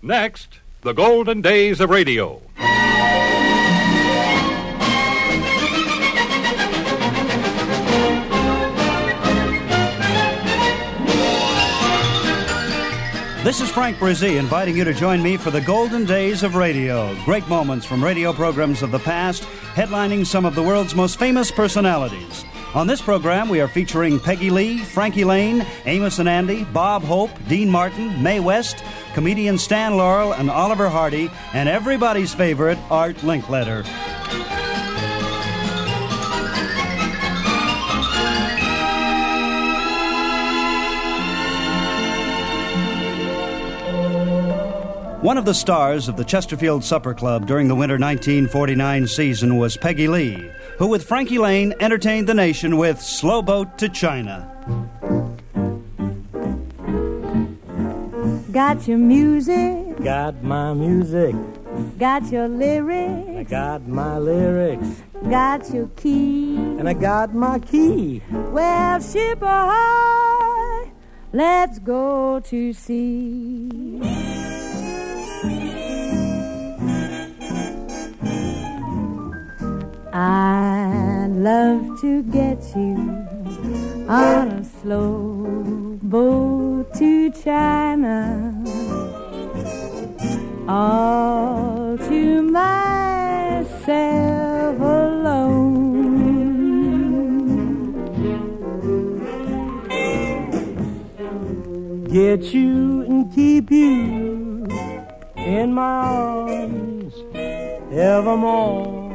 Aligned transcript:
Next, 0.00 0.60
the 0.82 0.92
golden 0.92 1.40
days 1.40 1.80
of 1.80 1.90
radio. 1.90 2.40
This 13.42 13.60
is 13.60 13.70
Frank 13.70 13.96
Bresee 13.96 14.38
inviting 14.38 14.76
you 14.76 14.84
to 14.84 14.94
join 14.94 15.20
me 15.20 15.36
for 15.36 15.50
the 15.50 15.60
golden 15.60 16.04
days 16.04 16.44
of 16.44 16.54
radio. 16.54 17.16
Great 17.24 17.48
moments 17.48 17.84
from 17.84 18.04
radio 18.04 18.32
programs 18.32 18.82
of 18.82 18.92
the 18.92 19.00
past, 19.00 19.42
headlining 19.74 20.24
some 20.24 20.44
of 20.44 20.54
the 20.54 20.62
world's 20.62 20.94
most 20.94 21.18
famous 21.18 21.50
personalities. 21.50 22.44
On 22.74 22.86
this 22.86 23.00
program, 23.00 23.48
we 23.48 23.62
are 23.62 23.66
featuring 23.66 24.20
Peggy 24.20 24.50
Lee, 24.50 24.78
Frankie 24.78 25.24
Laine, 25.24 25.66
Amos 25.86 26.18
and 26.18 26.28
Andy, 26.28 26.64
Bob 26.64 27.02
Hope, 27.02 27.30
Dean 27.48 27.70
Martin, 27.70 28.22
Mae 28.22 28.40
West, 28.40 28.84
comedian 29.14 29.58
Stan 29.58 29.96
Laurel, 29.96 30.32
and 30.32 30.50
Oliver 30.50 30.88
Hardy, 30.88 31.30
and 31.52 31.68
everybody's 31.68 32.34
favorite, 32.34 32.78
Art 32.90 33.16
Linkletter. 33.18 33.84
One 45.20 45.36
of 45.36 45.44
the 45.44 45.52
stars 45.52 46.06
of 46.08 46.16
the 46.16 46.24
Chesterfield 46.24 46.84
Supper 46.84 47.12
Club 47.12 47.44
during 47.44 47.66
the 47.66 47.74
winter 47.74 47.98
1949 47.98 49.08
season 49.08 49.56
was 49.56 49.76
Peggy 49.76 50.06
Lee, 50.06 50.50
who 50.78 50.86
with 50.86 51.08
Frankie 51.08 51.38
Laine 51.38 51.74
entertained 51.80 52.28
the 52.28 52.34
nation 52.34 52.76
with 52.76 53.00
Slow 53.00 53.42
Boat 53.42 53.76
to 53.78 53.88
China. 53.88 54.48
Got 58.58 58.88
your 58.88 58.98
music, 58.98 60.02
Got 60.02 60.42
my 60.42 60.74
music, 60.74 61.32
got 61.96 62.24
your 62.32 62.48
lyrics. 62.48 63.38
I 63.38 63.44
got 63.44 63.86
my 63.86 64.18
lyrics, 64.18 65.00
got 65.30 65.70
your 65.72 65.86
key. 65.94 66.56
and 66.56 66.88
I 66.88 66.92
got 66.92 67.32
my 67.32 67.60
key. 67.60 68.20
Well, 68.50 68.98
ship 69.00 69.42
ahoy, 69.42 70.90
let's 71.32 71.78
go 71.78 72.40
to 72.40 72.72
sea. 72.72 74.00
I'd 80.12 81.30
love 81.30 82.00
to 82.00 82.24
get 82.24 82.58
you 82.74 83.27
on 84.08 84.48
a 84.48 84.64
slow 84.64 85.98
boat 86.02 86.94
to 86.94 87.30
China. 87.30 88.54
All 90.66 91.98
to 91.98 92.42
myself 92.42 93.68
alone. 94.80 95.68
Get 102.10 102.54
you 102.54 103.02
and 103.02 103.30
keep 103.34 103.70
you 103.70 104.66
in 105.36 105.74
my 105.74 105.82
arms 105.82 107.14
evermore. 107.92 109.10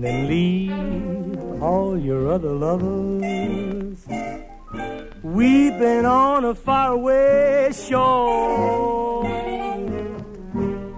Then 0.00 0.26
leave 0.28 0.81
all 1.62 1.96
your 1.96 2.32
other 2.32 2.50
lovers 2.50 4.04
weeping 5.22 6.04
on 6.04 6.44
a 6.44 6.54
faraway 6.54 7.70
shore. 7.72 9.24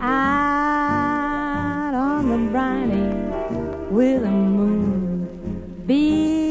out 0.00 1.94
on 1.94 2.30
the 2.30 2.38
briny 2.50 3.06
with 3.90 4.24
a 4.24 4.30
moon 4.30 5.84
big 5.86 6.43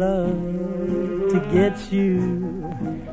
love 0.00 1.28
to 1.30 1.38
get 1.52 1.92
you 1.92 2.64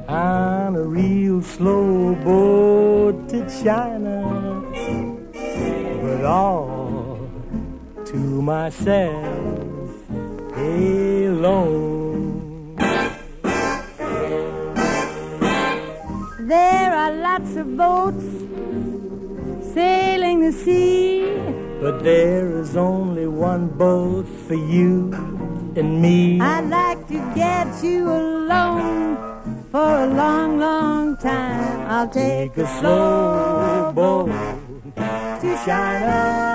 on 0.08 0.74
a 0.74 0.84
real 0.84 1.42
slow 1.42 2.16
boat 2.24 3.28
to 3.28 3.40
China, 3.62 4.16
but 6.02 6.24
all 6.24 7.20
to 8.06 8.16
myself 8.16 9.92
alone. 10.56 11.58
There 16.40 16.92
are 17.03 17.12
lots 17.12 17.58
of 17.58 17.76
boats 17.76 18.28
sailing 19.74 20.40
the 20.40 20.53
sea. 20.53 21.26
But 21.81 22.02
there 22.02 22.58
is 22.62 22.78
only 22.78 23.28
one 23.28 23.68
boat 23.68 24.26
for 24.47 24.56
you 24.56 25.37
and 25.78 26.02
me. 26.02 26.42
I'd 26.42 26.70
like 26.70 27.08
to 27.08 27.20
get 27.36 27.68
you 27.84 28.10
alone 28.10 29.18
for 29.72 30.04
a 30.04 30.08
long, 30.08 30.60
long 30.60 31.18
time. 31.18 31.88
I'll 31.90 32.08
take 32.08 32.56
Take 32.56 32.58
a 32.58 32.80
slow 32.80 33.92
boat 33.96 34.28
to 35.42 35.62
China 35.66 36.47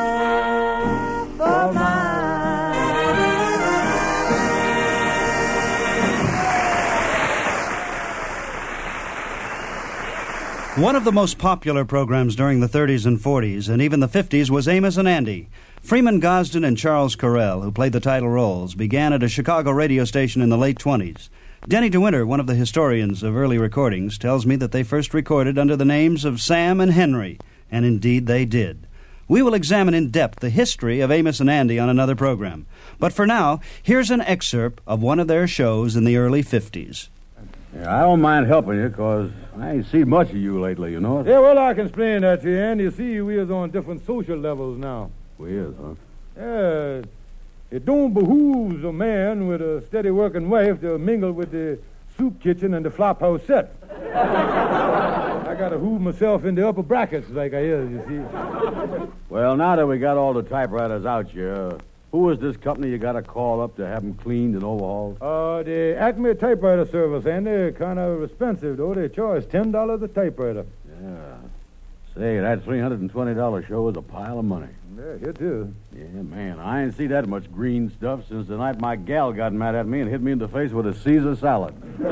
One 10.76 10.96
of 10.96 11.04
the 11.04 11.12
most 11.12 11.36
popular 11.36 11.84
programs 11.84 12.34
during 12.34 12.60
the 12.60 12.66
30s 12.66 13.04
and 13.04 13.18
40s 13.18 13.68
and 13.68 13.82
even 13.82 14.00
the 14.00 14.08
50s 14.08 14.48
was 14.48 14.66
Amos 14.66 14.96
and 14.96 15.06
Andy. 15.06 15.50
Freeman 15.82 16.18
Gosden 16.18 16.64
and 16.64 16.78
Charles 16.78 17.14
Correll, 17.14 17.62
who 17.62 17.70
played 17.70 17.92
the 17.92 18.00
title 18.00 18.30
roles, 18.30 18.74
began 18.74 19.12
at 19.12 19.22
a 19.22 19.28
Chicago 19.28 19.70
radio 19.70 20.06
station 20.06 20.40
in 20.40 20.48
the 20.48 20.56
late 20.56 20.78
20s. 20.78 21.28
Denny 21.68 21.90
DeWinter, 21.90 22.26
one 22.26 22.40
of 22.40 22.46
the 22.46 22.54
historians 22.54 23.22
of 23.22 23.36
early 23.36 23.58
recordings, 23.58 24.16
tells 24.16 24.46
me 24.46 24.56
that 24.56 24.72
they 24.72 24.82
first 24.82 25.12
recorded 25.12 25.58
under 25.58 25.76
the 25.76 25.84
names 25.84 26.24
of 26.24 26.40
Sam 26.40 26.80
and 26.80 26.92
Henry, 26.92 27.38
and 27.70 27.84
indeed 27.84 28.26
they 28.26 28.46
did. 28.46 28.86
We 29.28 29.42
will 29.42 29.52
examine 29.52 29.92
in 29.92 30.08
depth 30.08 30.40
the 30.40 30.48
history 30.48 31.00
of 31.00 31.10
Amos 31.10 31.38
and 31.38 31.50
Andy 31.50 31.78
on 31.78 31.90
another 31.90 32.16
program. 32.16 32.64
But 32.98 33.12
for 33.12 33.26
now, 33.26 33.60
here's 33.82 34.10
an 34.10 34.22
excerpt 34.22 34.80
of 34.86 35.02
one 35.02 35.20
of 35.20 35.28
their 35.28 35.46
shows 35.46 35.96
in 35.96 36.04
the 36.04 36.16
early 36.16 36.42
50s. 36.42 37.08
Yeah, 37.74 37.96
I 37.96 38.02
don't 38.02 38.20
mind 38.20 38.46
helping 38.46 38.76
you, 38.76 38.88
because 38.88 39.30
I 39.58 39.72
ain't 39.72 39.86
seen 39.86 40.08
much 40.08 40.30
of 40.30 40.36
you 40.36 40.60
lately, 40.60 40.92
you 40.92 41.00
know. 41.00 41.24
Yeah, 41.24 41.38
well, 41.38 41.58
I 41.58 41.72
can 41.72 41.86
explain 41.86 42.20
that 42.20 42.42
to 42.42 42.50
you, 42.50 42.58
and 42.58 42.80
you 42.80 42.90
see, 42.90 43.20
we 43.22 43.38
is 43.38 43.50
on 43.50 43.70
different 43.70 44.06
social 44.06 44.36
levels 44.36 44.78
now. 44.78 45.10
We 45.38 45.56
is, 45.56 45.74
huh? 45.80 45.94
Yeah, 46.36 47.02
it 47.70 47.86
don't 47.86 48.12
behooves 48.12 48.84
a 48.84 48.92
man 48.92 49.46
with 49.48 49.62
a 49.62 49.82
steady 49.88 50.10
working 50.10 50.50
wife 50.50 50.80
to 50.82 50.98
mingle 50.98 51.32
with 51.32 51.50
the 51.50 51.78
soup 52.18 52.40
kitchen 52.42 52.74
and 52.74 52.84
the 52.84 52.90
flop 52.90 53.20
house 53.20 53.40
set. 53.46 53.74
I 53.90 55.54
gotta 55.58 55.78
hoove 55.78 56.00
myself 56.00 56.44
in 56.44 56.54
the 56.54 56.68
upper 56.68 56.82
brackets 56.82 57.30
like 57.30 57.54
I 57.54 57.58
is, 57.58 57.90
you 57.90 58.02
see. 58.06 59.08
Well, 59.30 59.56
now 59.56 59.76
that 59.76 59.86
we 59.86 59.98
got 59.98 60.18
all 60.18 60.34
the 60.34 60.42
typewriters 60.42 61.06
out 61.06 61.30
here, 61.30 61.78
who 62.12 62.28
is 62.28 62.38
this 62.38 62.58
company 62.58 62.90
you 62.90 62.98
got 62.98 63.12
to 63.12 63.22
call 63.22 63.62
up 63.62 63.74
to 63.76 63.86
have 63.86 64.02
them 64.02 64.14
cleaned 64.14 64.54
and 64.54 64.62
overhauled? 64.62 65.16
Uh, 65.20 65.62
the 65.62 65.96
Acme 65.98 66.34
typewriter 66.34 66.86
service, 66.86 67.24
and 67.24 67.46
they're 67.46 67.72
kind 67.72 67.98
of 67.98 68.22
expensive, 68.22 68.76
though. 68.76 68.92
They 68.94 69.08
charge 69.08 69.44
$10 69.44 70.02
a 70.02 70.08
typewriter. 70.08 70.66
Yeah. 71.02 71.36
Say, 72.14 72.38
that 72.38 72.64
$320 72.66 73.66
show 73.66 73.88
is 73.88 73.96
a 73.96 74.02
pile 74.02 74.38
of 74.38 74.44
money. 74.44 74.68
Yeah, 74.94 75.16
here 75.18 75.32
too. 75.32 75.74
Yeah, 75.96 76.04
man, 76.22 76.60
I 76.60 76.84
ain't 76.84 76.94
see 76.94 77.06
that 77.06 77.26
much 77.26 77.50
green 77.50 77.90
stuff 77.96 78.28
since 78.28 78.46
the 78.46 78.58
night 78.58 78.78
my 78.78 78.94
gal 78.94 79.32
got 79.32 79.54
mad 79.54 79.74
at 79.74 79.86
me 79.86 80.02
and 80.02 80.10
hit 80.10 80.20
me 80.20 80.32
in 80.32 80.38
the 80.38 80.48
face 80.48 80.70
with 80.70 80.86
a 80.86 80.94
Caesar 80.94 81.34
salad. 81.34 81.74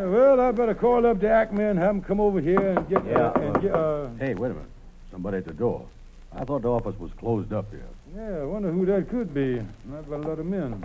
Yeah, 0.00 0.06
well, 0.06 0.40
I 0.40 0.50
better 0.50 0.74
call 0.74 1.06
up 1.06 1.20
the 1.20 1.28
Acme 1.28 1.62
and 1.62 1.78
have 1.78 1.94
them 1.94 2.02
come 2.02 2.20
over 2.20 2.40
here 2.40 2.70
and 2.70 2.88
get... 2.88 3.04
Yeah, 3.06 3.32
and 3.34 3.60
get, 3.60 3.74
uh, 3.74 4.08
Hey, 4.18 4.34
wait 4.34 4.50
a 4.50 4.54
minute. 4.54 4.70
Somebody 5.10 5.36
at 5.36 5.44
the 5.44 5.52
door. 5.52 5.86
I 6.32 6.44
thought 6.44 6.62
the 6.62 6.70
office 6.70 6.98
was 6.98 7.12
closed 7.12 7.52
up 7.52 7.70
here. 7.70 7.86
Yeah, 8.16 8.38
I 8.38 8.44
wonder 8.44 8.72
who 8.72 8.84
that 8.86 9.08
could 9.08 9.32
be. 9.32 9.60
I've 9.96 10.10
got 10.10 10.22
to 10.22 10.28
let 10.28 10.38
him 10.38 10.52
in. 10.52 10.84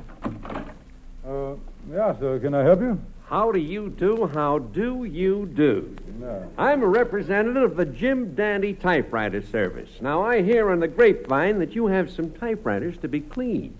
Uh, 1.27 1.55
yeah, 1.91 2.17
sir. 2.19 2.39
Can 2.39 2.53
I 2.53 2.63
help 2.63 2.81
you? 2.81 3.01
How 3.27 3.51
do 3.51 3.57
you 3.57 3.89
do? 3.89 4.27
How 4.27 4.59
do 4.59 5.05
you 5.05 5.49
do? 5.55 5.95
No. 6.19 6.51
I'm 6.55 6.83
a 6.83 6.87
representative 6.87 7.63
of 7.63 7.77
the 7.77 7.85
Jim 7.85 8.35
Dandy 8.35 8.73
Typewriter 8.73 9.41
Service. 9.41 9.89
Now, 10.01 10.23
I 10.23 10.43
hear 10.43 10.69
on 10.69 10.79
the 10.79 10.87
grapevine 10.87 11.57
that 11.59 11.73
you 11.73 11.87
have 11.87 12.11
some 12.11 12.29
typewriters 12.29 12.95
to 12.99 13.07
be 13.07 13.21
cleaned. 13.21 13.75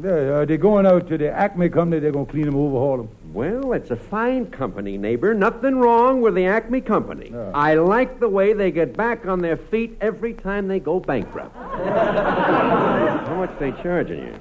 Yeah, 0.00 0.10
uh, 0.10 0.44
they're 0.44 0.56
going 0.56 0.86
out 0.86 1.08
to 1.08 1.18
the 1.18 1.30
Acme 1.32 1.68
company. 1.68 1.98
They're 2.00 2.12
going 2.12 2.26
to 2.26 2.30
clean 2.30 2.46
them, 2.46 2.54
overhaul 2.54 2.98
them. 2.98 3.08
Well, 3.32 3.72
it's 3.72 3.90
a 3.90 3.96
fine 3.96 4.46
company, 4.50 4.96
neighbor. 4.96 5.34
Nothing 5.34 5.76
wrong 5.78 6.20
with 6.20 6.34
the 6.34 6.46
Acme 6.46 6.80
Company. 6.80 7.34
I 7.54 7.74
like 7.74 8.20
the 8.20 8.28
way 8.28 8.52
they 8.52 8.70
get 8.70 8.96
back 8.96 9.26
on 9.26 9.40
their 9.40 9.56
feet 9.56 9.96
every 10.00 10.32
time 10.32 10.68
they 10.68 10.78
go 10.78 11.00
bankrupt. 11.00 11.54
How 11.56 13.34
much 13.36 13.58
they 13.58 13.72
charging 13.82 14.26
you? 14.26 14.34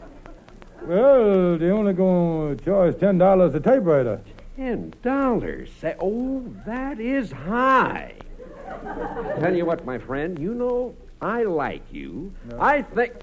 Well, 0.83 1.57
they 1.57 1.71
only 1.71 1.93
going 1.93 2.57
to 2.57 2.63
charge 2.65 2.95
$10 2.95 3.55
a 3.55 3.59
typewriter. 3.59 4.21
Ten 4.55 4.93
dollars. 5.01 5.69
Say, 5.79 5.95
oh, 6.01 6.43
that 6.65 6.99
is 6.99 7.31
high. 7.31 8.13
Tell 9.39 9.55
you 9.55 9.65
what, 9.65 9.85
my 9.85 9.97
friend. 9.97 10.37
You 10.37 10.53
know, 10.53 10.95
I 11.21 11.43
like 11.43 11.83
you. 11.91 12.33
I 12.59 12.81
think, 12.81 13.13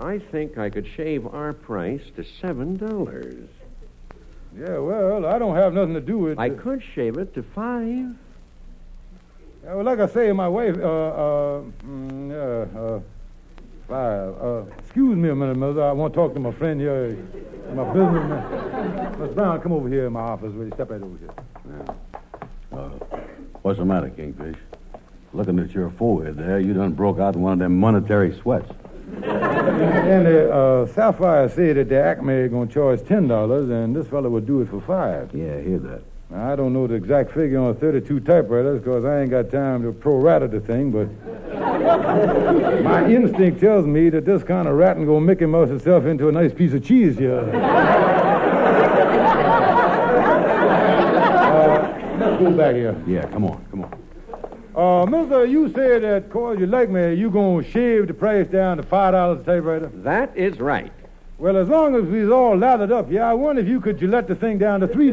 I 0.00 0.18
think 0.18 0.56
I 0.56 0.70
could 0.70 0.86
shave 0.96 1.26
our 1.26 1.52
price 1.52 2.00
to 2.16 2.24
seven 2.40 2.76
dollars. 2.78 3.48
Yeah, 4.58 4.78
well, 4.78 5.26
I 5.26 5.38
don't 5.38 5.54
have 5.54 5.74
nothing 5.74 5.94
to 5.94 6.00
do 6.00 6.18
with 6.18 6.38
I 6.38 6.46
it. 6.46 6.58
could 6.58 6.82
shave 6.94 7.18
it 7.18 7.34
to 7.34 7.42
five. 7.42 8.16
Yeah, 9.62 9.74
well, 9.74 9.84
like 9.84 10.00
I 10.00 10.06
say, 10.06 10.32
my 10.32 10.48
wife, 10.48 10.76
uh, 10.76 10.80
uh, 10.80 11.62
mm, 11.86 12.30
yeah, 12.30 12.80
uh, 12.80 13.00
five. 13.86 14.42
Uh, 14.42 14.62
excuse 14.78 15.16
me 15.16 15.28
a 15.28 15.34
minute, 15.34 15.56
Mother. 15.58 15.82
I 15.84 15.92
want 15.92 16.14
to 16.14 16.16
talk 16.18 16.32
to 16.34 16.40
my 16.40 16.52
friend 16.52 16.80
here, 16.80 17.16
my 17.74 17.84
businessman. 17.92 19.20
Miss 19.20 19.34
Brown, 19.34 19.60
come 19.60 19.72
over 19.72 19.88
here 19.88 20.06
in 20.06 20.14
my 20.14 20.20
office. 20.20 20.52
Will 20.54 20.64
you 20.64 20.72
step 20.74 20.90
right 20.90 21.02
over 21.02 21.18
here? 21.18 21.94
Uh, 22.72 22.88
what's 23.62 23.78
the 23.78 23.84
matter, 23.84 24.08
Kingfish? 24.08 24.56
Looking 25.34 25.58
at 25.60 25.72
your 25.72 25.90
forehead 25.90 26.36
there, 26.38 26.58
you 26.58 26.72
done 26.72 26.92
broke 26.92 27.18
out 27.20 27.36
in 27.36 27.42
one 27.42 27.52
of 27.52 27.58
them 27.60 27.78
monetary 27.78 28.36
sweats. 28.40 28.72
And 29.22 30.26
the 30.26 30.52
uh, 30.52 30.86
Sapphire 30.86 31.48
said 31.48 31.76
that 31.76 31.88
the 31.88 32.02
Acme 32.02 32.34
is 32.34 32.50
going 32.50 32.68
to 32.68 32.74
charge 32.74 33.04
ten 33.04 33.28
dollars, 33.28 33.68
and 33.70 33.94
this 33.94 34.06
fellow 34.08 34.30
would 34.30 34.46
do 34.46 34.60
it 34.62 34.68
for 34.68 34.80
five. 34.80 35.30
Yeah, 35.34 35.56
I 35.56 35.62
hear 35.62 35.78
that. 35.78 36.02
Now, 36.30 36.52
I 36.52 36.56
don't 36.56 36.72
know 36.72 36.86
the 36.86 36.94
exact 36.94 37.32
figure 37.32 37.58
on 37.58 37.74
32 37.74 38.20
typewriters 38.20 38.80
because 38.80 39.04
I 39.04 39.22
ain't 39.22 39.30
got 39.30 39.50
time 39.50 39.82
to 39.82 39.90
pro-rata 39.92 40.46
the 40.46 40.60
thing, 40.60 40.92
but 40.92 41.08
my 42.84 43.10
instinct 43.10 43.58
tells 43.60 43.84
me 43.84 44.10
that 44.10 44.24
this 44.24 44.44
kind 44.44 44.68
of 44.68 44.76
ratting 44.76 45.06
gonna 45.06 45.20
Mickey 45.20 45.46
Mouse 45.46 45.70
itself 45.70 46.04
into 46.04 46.28
a 46.28 46.32
nice 46.32 46.54
piece 46.54 46.72
of 46.72 46.84
cheese 46.84 47.18
here. 47.18 47.40
uh, 47.40 47.48
let's 52.20 52.40
go 52.40 52.52
back 52.52 52.76
here. 52.76 52.96
Yeah, 53.08 53.26
come 53.26 53.44
on. 53.46 53.64
Uh, 54.74 55.04
mister, 55.06 55.44
you 55.44 55.72
said 55.72 56.02
that 56.02 56.30
cause 56.30 56.58
you 56.58 56.66
like 56.66 56.90
me, 56.90 57.14
you 57.14 57.30
gonna 57.30 57.64
shave 57.64 58.06
the 58.06 58.14
price 58.14 58.46
down 58.46 58.76
to 58.76 58.82
$5 58.84 59.40
a 59.40 59.44
typewriter? 59.44 59.90
That 59.94 60.36
is 60.36 60.60
right. 60.60 60.92
Well, 61.38 61.56
as 61.56 61.68
long 61.68 61.96
as 61.96 62.04
we's 62.04 62.28
all 62.28 62.56
lathered 62.56 62.92
up 62.92 63.08
here, 63.10 63.24
I 63.24 63.34
wonder 63.34 63.62
if 63.62 63.68
you 63.68 63.80
could 63.80 64.00
let 64.02 64.28
the 64.28 64.34
thing 64.34 64.58
down 64.58 64.80
to 64.80 64.88
$3. 64.88 65.06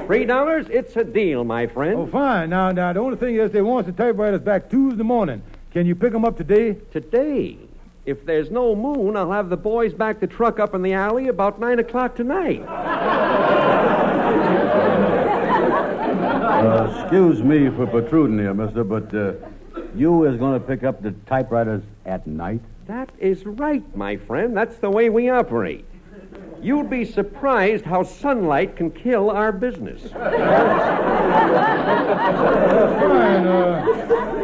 Three 0.06 0.24
dollars? 0.24 0.66
It's 0.70 0.96
a 0.96 1.04
deal, 1.04 1.44
my 1.44 1.68
friend. 1.68 1.94
Oh, 1.96 2.06
fine. 2.06 2.50
Now, 2.50 2.72
now, 2.72 2.92
the 2.92 2.98
only 2.98 3.16
thing 3.16 3.36
is 3.36 3.52
they 3.52 3.62
want 3.62 3.86
the 3.86 3.92
typewriters 3.92 4.40
back 4.40 4.68
Tuesday 4.68 5.04
morning. 5.04 5.40
Can 5.72 5.86
you 5.86 5.94
pick 5.94 6.12
them 6.12 6.24
up 6.24 6.36
today? 6.36 6.74
Today. 6.90 7.56
If 8.06 8.26
there's 8.26 8.50
no 8.50 8.74
moon, 8.74 9.16
I'll 9.16 9.30
have 9.30 9.50
the 9.50 9.56
boys 9.56 9.92
back 9.92 10.18
the 10.18 10.26
truck 10.26 10.58
up 10.58 10.74
in 10.74 10.82
the 10.82 10.94
alley 10.94 11.28
about 11.28 11.60
nine 11.60 11.78
o'clock 11.78 12.16
tonight. 12.16 12.60
Uh, 16.60 17.00
excuse 17.00 17.42
me 17.42 17.70
for 17.70 17.86
protruding 17.86 18.38
here, 18.38 18.52
mister, 18.52 18.84
but 18.84 19.14
uh, 19.14 19.32
you 19.94 20.24
is 20.24 20.36
going 20.36 20.60
to 20.60 20.66
pick 20.66 20.84
up 20.84 21.00
the 21.02 21.12
typewriters 21.26 21.82
at 22.04 22.26
night? 22.26 22.60
That 22.86 23.08
is 23.18 23.46
right, 23.46 23.82
my 23.96 24.18
friend. 24.18 24.54
That's 24.54 24.76
the 24.76 24.90
way 24.90 25.08
we 25.08 25.30
operate. 25.30 25.86
You'd 26.60 26.90
be 26.90 27.06
surprised 27.06 27.86
how 27.86 28.02
sunlight 28.02 28.76
can 28.76 28.90
kill 28.90 29.30
our 29.30 29.52
business. 29.52 30.10
Fine. 30.12 30.26
Uh, 33.46 34.39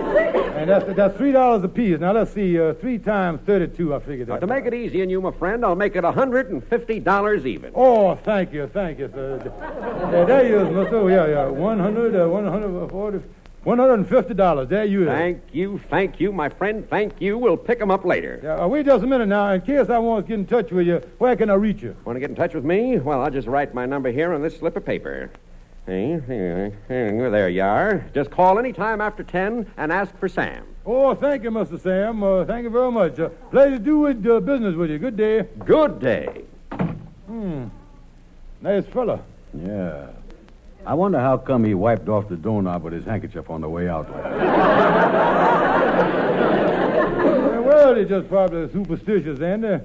and 0.68 0.82
that's, 0.82 0.96
that's 0.96 1.18
$3 1.18 1.64
apiece. 1.64 2.00
Now, 2.00 2.12
let's 2.12 2.32
see. 2.32 2.58
Uh, 2.58 2.74
three 2.74 2.98
times 2.98 3.40
32, 3.46 3.94
I 3.94 3.98
figured 4.00 4.28
Now, 4.28 4.34
that. 4.34 4.40
to 4.40 4.46
make 4.46 4.64
it 4.66 4.74
easy 4.74 5.00
on 5.02 5.08
you, 5.10 5.20
my 5.20 5.30
friend, 5.30 5.64
I'll 5.64 5.76
make 5.76 5.94
it 5.96 6.04
a 6.04 6.10
$150 6.12 7.46
even. 7.46 7.72
Oh, 7.74 8.14
thank 8.16 8.52
you, 8.52 8.66
thank 8.66 8.98
you, 8.98 9.08
sir. 9.12 9.40
Yeah, 10.12 10.24
there 10.24 10.48
you 10.48 10.58
is, 10.66 10.74
mister. 10.74 11.08
Yeah, 11.10 11.26
yeah. 11.28 11.46
100, 11.46 12.16
uh, 12.16 12.28
140, 12.28 13.20
$150. 13.64 14.68
There 14.68 14.84
you 14.84 15.02
is. 15.02 15.08
Thank 15.08 15.42
you, 15.52 15.80
thank 15.88 16.20
you, 16.20 16.32
my 16.32 16.48
friend, 16.48 16.88
thank 16.90 17.20
you. 17.20 17.38
We'll 17.38 17.56
pick 17.56 17.80
'em 17.80 17.90
up 17.92 18.04
later. 18.04 18.40
Yeah, 18.42 18.64
uh, 18.64 18.68
wait 18.68 18.86
just 18.86 19.04
a 19.04 19.06
minute 19.06 19.26
now. 19.26 19.52
In 19.52 19.60
case 19.60 19.88
I 19.88 19.98
want 19.98 20.26
to 20.26 20.28
get 20.28 20.38
in 20.40 20.46
touch 20.46 20.70
with 20.72 20.86
you, 20.86 21.00
where 21.18 21.36
can 21.36 21.48
I 21.50 21.54
reach 21.54 21.82
you? 21.82 21.94
Want 22.04 22.16
to 22.16 22.20
get 22.20 22.30
in 22.30 22.36
touch 22.36 22.54
with 22.54 22.64
me? 22.64 22.98
Well, 22.98 23.22
I'll 23.22 23.30
just 23.30 23.46
write 23.48 23.72
my 23.74 23.86
number 23.86 24.10
here 24.10 24.32
on 24.32 24.42
this 24.42 24.56
slip 24.58 24.76
of 24.76 24.84
paper. 24.84 25.30
Hey, 25.86 26.20
hey, 26.26 26.72
hey, 26.88 27.10
there 27.30 27.48
you 27.48 27.62
are. 27.62 28.04
Just 28.12 28.30
call 28.32 28.58
any 28.58 28.72
time 28.72 29.00
after 29.00 29.22
10 29.22 29.70
and 29.76 29.92
ask 29.92 30.16
for 30.18 30.28
Sam. 30.28 30.64
Oh, 30.84 31.14
thank 31.14 31.44
you, 31.44 31.50
Mr. 31.52 31.80
Sam. 31.80 32.24
Uh, 32.24 32.44
thank 32.44 32.64
you 32.64 32.70
very 32.70 32.90
much. 32.90 33.20
Uh, 33.20 33.28
pleasure 33.52 33.78
to 33.78 33.84
do 33.84 33.98
with, 34.00 34.26
uh, 34.26 34.40
business 34.40 34.74
with 34.74 34.90
you. 34.90 34.98
Good 34.98 35.16
day. 35.16 35.46
Good 35.64 36.00
day. 36.00 36.42
Hmm. 37.28 37.66
Nice 38.60 38.84
fella. 38.86 39.20
Yeah. 39.54 40.08
I 40.84 40.94
wonder 40.94 41.20
how 41.20 41.36
come 41.36 41.62
he 41.64 41.74
wiped 41.74 42.08
off 42.08 42.28
the 42.28 42.36
doorknob 42.36 42.82
with 42.82 42.92
his 42.92 43.04
handkerchief 43.04 43.48
on 43.48 43.60
the 43.60 43.68
way 43.68 43.88
out. 43.88 44.10
Like 44.10 44.22
that. 44.24 44.42
Well, 47.64 47.94
they're 47.94 48.04
just 48.04 48.28
probably 48.28 48.72
superstitious, 48.72 49.40
ain't 49.40 49.62
they? 49.62 49.80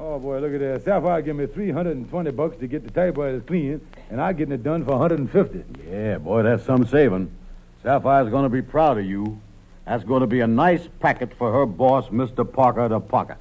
Oh, 0.00 0.16
boy, 0.20 0.38
look 0.38 0.54
at 0.54 0.60
that. 0.60 0.84
Sapphire 0.84 1.20
give 1.22 1.34
me 1.34 1.46
320 1.46 2.30
bucks 2.30 2.56
to 2.58 2.68
get 2.68 2.84
the 2.84 2.90
typewriters 2.90 3.42
clean, 3.44 3.80
and 4.10 4.20
I'm 4.20 4.36
getting 4.36 4.54
it 4.54 4.62
done 4.62 4.84
for 4.84 4.92
150. 4.92 5.64
Yeah, 5.90 6.18
boy, 6.18 6.44
that's 6.44 6.64
some 6.64 6.86
saving. 6.86 7.32
Sapphire's 7.82 8.28
going 8.28 8.44
to 8.44 8.48
be 8.48 8.62
proud 8.62 8.98
of 8.98 9.04
you. 9.04 9.40
That's 9.86 10.04
going 10.04 10.20
to 10.20 10.28
be 10.28 10.38
a 10.40 10.46
nice 10.46 10.86
packet 11.00 11.34
for 11.36 11.52
her 11.52 11.66
boss, 11.66 12.08
Mr. 12.10 12.50
Parker, 12.50 12.88
to 12.88 13.00
pocket. 13.00 13.38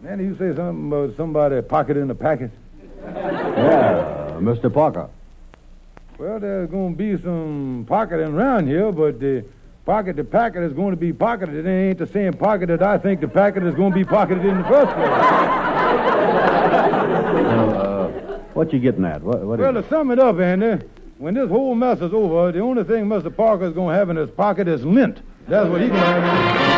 Man, 0.00 0.20
you 0.20 0.34
say 0.38 0.56
something 0.56 0.86
about 0.86 1.16
somebody 1.16 1.60
pocketing 1.60 2.06
the 2.06 2.14
packet? 2.14 2.50
Yeah, 3.04 4.38
Mr. 4.40 4.72
Parker. 4.72 5.10
Well, 6.16 6.40
there's 6.40 6.70
going 6.70 6.94
to 6.94 6.96
be 6.96 7.22
some 7.22 7.84
pocketing 7.86 8.32
around 8.34 8.68
here, 8.68 8.90
but 8.90 9.20
the 9.20 9.44
pocket 9.84 10.16
the 10.16 10.24
packet 10.24 10.62
is 10.62 10.72
going 10.72 10.90
to 10.90 10.96
be 10.96 11.12
pocketed. 11.12 11.66
It 11.66 11.68
ain't 11.68 11.98
the 11.98 12.06
same 12.06 12.32
pocket 12.32 12.68
that 12.68 12.82
I 12.82 12.98
think 12.98 13.20
the 13.20 13.28
packet 13.28 13.64
is 13.64 13.74
going 13.74 13.92
to 13.92 13.98
be 13.98 14.04
pocketed 14.04 14.44
in 14.44 14.58
the 14.58 14.64
first 14.64 14.92
place. 14.92 15.08
Uh, 17.52 18.08
what 18.54 18.72
you 18.72 18.78
getting 18.78 19.04
at? 19.04 19.22
What, 19.22 19.40
what 19.40 19.60
is 19.60 19.64
Well, 19.64 19.82
to 19.82 19.88
sum 19.88 20.10
it 20.10 20.18
up, 20.18 20.38
Andy, 20.38 20.84
when 21.18 21.34
this 21.34 21.48
whole 21.48 21.74
mess 21.74 22.00
is 22.00 22.12
over, 22.12 22.52
the 22.52 22.60
only 22.60 22.84
thing 22.84 23.06
Mr. 23.06 23.34
Parker 23.34 23.64
is 23.64 23.72
going 23.72 23.92
to 23.92 23.98
have 23.98 24.10
in 24.10 24.16
his 24.16 24.30
pocket 24.30 24.68
is 24.68 24.84
lint. 24.84 25.20
That's 25.48 25.68
what 25.68 25.80
he 25.80 25.88
can 25.88 25.96
have. 25.96 26.71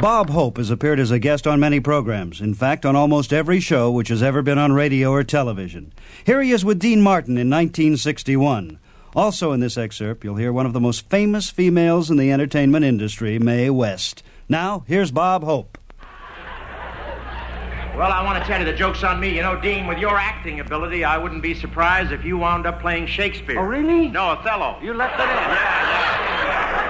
Bob 0.00 0.30
Hope 0.30 0.56
has 0.56 0.70
appeared 0.70 0.98
as 0.98 1.10
a 1.10 1.18
guest 1.18 1.46
on 1.46 1.60
many 1.60 1.78
programs. 1.78 2.40
In 2.40 2.54
fact, 2.54 2.86
on 2.86 2.96
almost 2.96 3.34
every 3.34 3.60
show 3.60 3.90
which 3.90 4.08
has 4.08 4.22
ever 4.22 4.40
been 4.40 4.56
on 4.56 4.72
radio 4.72 5.10
or 5.10 5.22
television. 5.22 5.92
Here 6.24 6.40
he 6.40 6.52
is 6.52 6.64
with 6.64 6.78
Dean 6.78 7.02
Martin 7.02 7.36
in 7.36 7.50
1961. 7.50 8.78
Also 9.14 9.52
in 9.52 9.60
this 9.60 9.76
excerpt, 9.76 10.24
you'll 10.24 10.36
hear 10.36 10.54
one 10.54 10.64
of 10.64 10.72
the 10.72 10.80
most 10.80 11.10
famous 11.10 11.50
females 11.50 12.10
in 12.10 12.16
the 12.16 12.32
entertainment 12.32 12.82
industry, 12.82 13.38
Mae 13.38 13.68
West. 13.68 14.22
Now, 14.48 14.84
here's 14.86 15.10
Bob 15.10 15.44
Hope. 15.44 15.76
Well, 17.94 18.10
I 18.10 18.22
want 18.24 18.42
to 18.42 18.48
tell 18.48 18.58
you 18.58 18.64
the 18.64 18.72
joke's 18.72 19.04
on 19.04 19.20
me. 19.20 19.36
You 19.36 19.42
know, 19.42 19.60
Dean, 19.60 19.86
with 19.86 19.98
your 19.98 20.16
acting 20.16 20.60
ability, 20.60 21.04
I 21.04 21.18
wouldn't 21.18 21.42
be 21.42 21.52
surprised 21.52 22.10
if 22.10 22.24
you 22.24 22.38
wound 22.38 22.64
up 22.64 22.80
playing 22.80 23.06
Shakespeare. 23.06 23.60
Oh, 23.60 23.64
really? 23.64 24.08
No, 24.08 24.30
Othello. 24.30 24.78
You 24.80 24.94
left 24.94 25.20
it 25.20 25.28
in. 25.28 26.89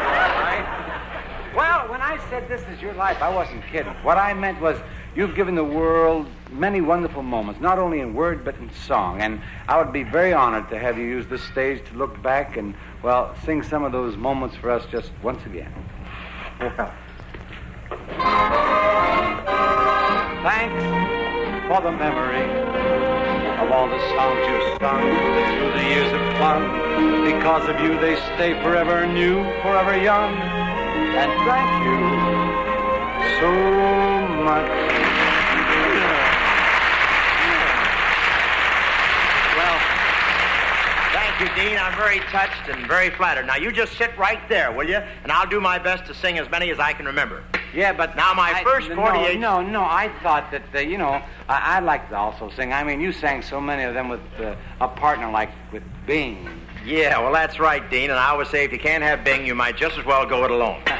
Well, 1.54 1.88
when 1.88 2.00
I 2.00 2.18
said 2.30 2.48
this 2.48 2.62
is 2.68 2.80
your 2.80 2.94
life, 2.94 3.20
I 3.20 3.28
wasn't 3.28 3.66
kidding. 3.66 3.92
What 4.04 4.18
I 4.18 4.32
meant 4.34 4.60
was 4.60 4.78
you've 5.16 5.34
given 5.34 5.56
the 5.56 5.64
world 5.64 6.28
many 6.52 6.80
wonderful 6.80 7.24
moments, 7.24 7.60
not 7.60 7.78
only 7.78 7.98
in 8.00 8.14
word 8.14 8.44
but 8.44 8.56
in 8.58 8.70
song. 8.72 9.20
And 9.20 9.40
I 9.68 9.76
would 9.76 9.92
be 9.92 10.04
very 10.04 10.32
honored 10.32 10.70
to 10.70 10.78
have 10.78 10.96
you 10.96 11.04
use 11.04 11.26
this 11.26 11.42
stage 11.42 11.84
to 11.88 11.94
look 11.96 12.22
back 12.22 12.56
and, 12.56 12.74
well, 13.02 13.34
sing 13.44 13.64
some 13.64 13.82
of 13.82 13.90
those 13.90 14.16
moments 14.16 14.54
for 14.56 14.70
us 14.70 14.86
just 14.92 15.10
once 15.22 15.44
again. 15.44 15.72
Thanks 20.42 20.84
for 21.66 21.80
the 21.82 21.92
memory 21.92 22.44
of 23.58 23.72
all 23.72 23.88
the 23.88 23.98
songs 24.10 24.38
you've 24.48 24.78
sung 24.80 25.02
through 25.02 25.72
the 25.72 25.88
years 25.88 26.12
of 26.12 26.20
fun. 26.38 26.62
Because 27.24 27.68
of 27.68 27.80
you, 27.80 27.98
they 27.98 28.16
stay 28.34 28.54
forever 28.62 29.04
new, 29.06 29.42
forever 29.62 30.00
young. 30.00 30.49
And 31.12 31.32
thank 31.44 31.70
you 31.84 31.98
so 33.40 33.50
much. 34.44 34.70
Well, 39.56 39.78
thank 41.12 41.40
you, 41.40 41.48
Dean. 41.56 41.78
I'm 41.78 41.96
very 41.96 42.20
touched 42.30 42.68
and 42.68 42.86
very 42.86 43.10
flattered. 43.10 43.46
Now, 43.46 43.56
you 43.56 43.72
just 43.72 43.94
sit 43.98 44.16
right 44.16 44.40
there, 44.48 44.72
will 44.72 44.88
you? 44.88 44.96
And 45.22 45.32
I'll 45.32 45.48
do 45.48 45.60
my 45.60 45.78
best 45.78 46.06
to 46.06 46.14
sing 46.14 46.38
as 46.38 46.48
many 46.50 46.70
as 46.70 46.78
I 46.78 46.92
can 46.92 47.06
remember. 47.06 47.42
Yeah, 47.74 47.92
but 47.92 48.16
Now, 48.16 48.32
my 48.34 48.52
I- 48.52 48.64
first 48.64 48.88
no, 48.88 48.96
48 48.96 49.38
No, 49.38 49.60
no, 49.62 49.82
I 49.82 50.10
thought 50.22 50.50
that 50.50 50.62
uh, 50.74 50.78
you 50.80 50.98
know 50.98 51.22
I, 51.48 51.76
I'd 51.76 51.84
like 51.84 52.08
to 52.08 52.16
also 52.16 52.50
sing. 52.56 52.72
I 52.72 52.82
mean, 52.82 53.00
you 53.00 53.12
sang 53.12 53.42
so 53.42 53.60
many 53.60 53.84
of 53.84 53.94
them 53.94 54.08
with 54.08 54.20
uh, 54.40 54.56
a 54.80 54.88
partner 54.88 55.30
like 55.30 55.50
with 55.72 55.84
Bing. 56.06 56.48
Yeah, 56.84 57.18
well, 57.20 57.32
that's 57.32 57.58
right, 57.58 57.88
Dean. 57.90 58.10
And 58.10 58.18
I 58.18 58.30
always 58.30 58.48
say 58.48 58.64
if 58.64 58.72
you 58.72 58.78
can't 58.78 59.02
have 59.02 59.22
Bing, 59.24 59.46
you 59.46 59.54
might 59.54 59.76
just 59.76 59.98
as 59.98 60.04
well 60.04 60.24
go 60.26 60.44
it 60.44 60.50
alone. 60.50 60.82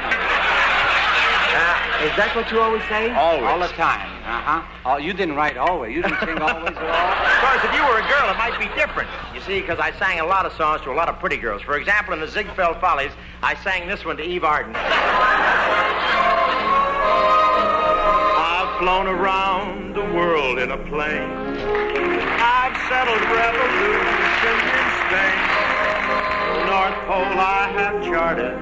Uh, 1.51 2.07
is 2.07 2.15
that 2.15 2.31
what 2.33 2.49
you 2.49 2.61
always 2.61 2.81
say? 2.87 3.11
Always. 3.11 3.43
All 3.43 3.59
the 3.59 3.67
time. 3.75 4.07
Uh 4.23 4.39
huh. 4.41 4.63
Oh, 4.85 4.95
you 4.97 5.11
didn't 5.11 5.35
write 5.35 5.57
always. 5.57 5.93
You 5.93 6.01
didn't 6.01 6.19
sing 6.23 6.37
always 6.41 6.71
at 6.71 6.79
all. 6.79 7.11
Of 7.27 7.37
course, 7.43 7.59
if 7.67 7.75
you 7.75 7.83
were 7.83 7.99
a 7.99 8.07
girl, 8.07 8.31
it 8.31 8.37
might 8.39 8.55
be 8.57 8.71
different. 8.79 9.09
You 9.35 9.41
see, 9.41 9.59
because 9.59 9.77
I 9.77 9.91
sang 9.99 10.21
a 10.21 10.25
lot 10.25 10.45
of 10.45 10.53
songs 10.53 10.79
to 10.83 10.91
a 10.91 10.95
lot 10.95 11.09
of 11.09 11.19
pretty 11.19 11.35
girls. 11.35 11.61
For 11.61 11.75
example, 11.77 12.13
in 12.13 12.21
the 12.21 12.27
Ziegfeld 12.29 12.79
Follies, 12.79 13.11
I 13.43 13.55
sang 13.61 13.85
this 13.85 14.05
one 14.05 14.15
to 14.17 14.23
Eve 14.23 14.45
Arden. 14.45 14.73
I've 18.39 18.79
flown 18.79 19.07
around 19.07 19.93
the 19.93 20.05
world 20.15 20.57
in 20.57 20.71
a 20.71 20.77
plane. 20.87 21.29
I've 22.39 22.77
settled 22.87 23.21
revolutions 23.27 24.63
in 24.71 24.87
Spain. 25.03 25.60
North 26.71 26.95
Pole 27.03 27.35
I 27.35 27.67
have 27.75 28.01
charted, 28.01 28.55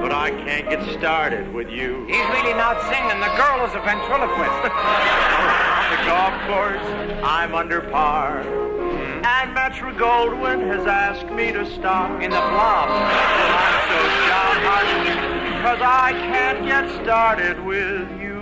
but 0.00 0.12
I 0.12 0.30
can't 0.46 0.70
get 0.70 0.80
started 0.96 1.52
with 1.52 1.68
you. 1.68 2.06
He's 2.06 2.28
really 2.30 2.54
not 2.54 2.80
singing. 2.86 3.18
The 3.18 3.34
girl 3.34 3.66
is 3.66 3.74
a 3.74 3.82
ventriloquist. 3.82 4.62
the 5.90 5.98
golf 6.06 6.30
course, 6.46 6.86
I'm 7.24 7.56
under 7.56 7.80
par. 7.90 8.44
Hmm. 8.44 9.24
And 9.26 9.52
Metro 9.52 9.92
Goldwyn 9.94 10.64
has 10.68 10.86
asked 10.86 11.28
me 11.32 11.50
to 11.50 11.68
stop. 11.74 12.22
In 12.22 12.30
the 12.30 12.36
blob. 12.36 12.88
I'm 12.88 13.82
so 13.90 13.98
downhearted 14.30 15.58
because 15.58 15.80
I 15.82 16.12
can't 16.12 16.64
get 16.64 17.02
started 17.02 17.58
with 17.64 18.08
you. 18.20 18.33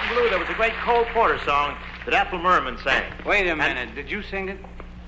And 0.00 0.14
Blue, 0.14 0.30
there 0.30 0.38
was 0.38 0.48
a 0.48 0.54
great 0.54 0.72
Cole 0.74 1.04
Porter 1.12 1.38
song 1.44 1.76
that 2.04 2.14
Ethel 2.14 2.38
Merman 2.38 2.78
sang. 2.78 3.12
Wait 3.26 3.48
a 3.48 3.56
minute. 3.56 3.94
Did 3.94 4.10
you 4.10 4.22
sing 4.22 4.48
it? 4.48 4.58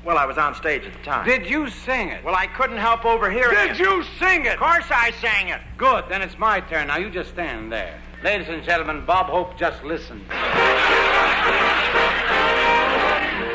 Well, 0.05 0.19
I 0.19 0.26
was 0.26 0.37
on 0.37 0.55
stage 0.55 0.85
at 0.85 0.93
the 0.93 0.99
time. 1.03 1.26
Did 1.26 1.49
you 1.49 1.71
sing 1.71 2.11
it? 2.11 2.23
well, 2.23 2.35
I 2.35 2.47
couldn't 2.47 2.76
help 2.76 3.07
overhearing 3.07 3.57
it. 3.57 3.69
Did 3.69 3.79
you 3.79 4.05
sing 4.19 4.45
it? 4.45 4.55
Of 4.55 4.59
course 4.59 4.85
I 4.91 5.12
sang 5.21 5.49
it. 5.49 5.62
Good. 5.79 6.05
Then 6.11 6.21
it's 6.21 6.38
my 6.38 6.61
turn. 6.61 6.88
Now 6.88 6.99
you 6.99 7.09
just 7.09 7.31
stand 7.31 7.73
there. 7.73 7.99
Ladies 8.23 8.49
and 8.49 8.62
gentlemen, 8.62 9.05
Bob 9.07 9.26
Hope 9.26 9.57
just 9.59 9.83
listened. 9.85 10.23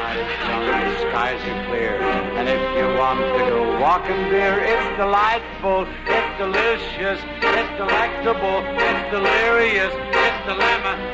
The 0.09 0.95
skies 1.09 1.41
are 1.41 1.65
clear, 1.67 2.01
and 2.01 2.49
if 2.49 2.59
you 2.77 2.85
want 2.97 3.19
to 3.19 3.49
go 3.49 3.79
walking 3.79 4.29
there, 4.29 4.59
it's 4.59 4.97
delightful, 4.97 5.87
it's 6.05 6.37
delicious, 6.37 7.19
it's 7.41 7.77
delectable, 7.77 8.63
it's 8.77 9.11
delirious, 9.11 9.93
it's 10.25 10.39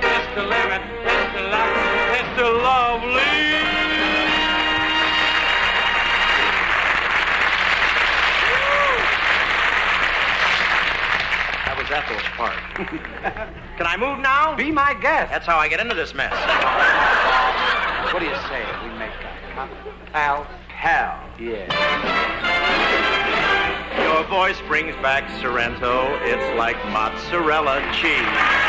it's 0.01 0.35
the 0.35 0.43
limit, 0.43 0.81
it's 1.03 1.33
deluxe, 1.35 1.81
it's 2.17 2.31
the 2.38 2.50
lovely. 2.50 3.21
That 11.65 11.75
was 11.77 11.89
Ethel's 11.91 12.27
part. 12.35 12.57
Can 13.77 13.85
I 13.88 13.97
move 13.97 14.19
now? 14.19 14.55
Be 14.55 14.71
my 14.71 14.93
guest. 14.93 15.31
That's 15.31 15.45
how 15.45 15.57
I 15.57 15.67
get 15.67 15.79
into 15.79 15.95
this 15.95 16.13
mess. 16.13 16.33
What 18.13 18.19
do 18.19 18.25
you 18.25 18.35
say? 18.47 18.63
We 18.83 18.89
make 18.97 19.12
a 19.12 19.27
huh? 19.53 19.67
pal. 20.12 20.47
Pal. 20.69 21.19
Yeah. 21.39 21.67
Your 24.03 24.24
voice 24.25 24.59
brings 24.67 24.95
back 24.97 25.29
Sorrento. 25.41 26.17
It's 26.24 26.57
like 26.57 26.77
mozzarella 26.85 27.81
cheese. 27.93 28.64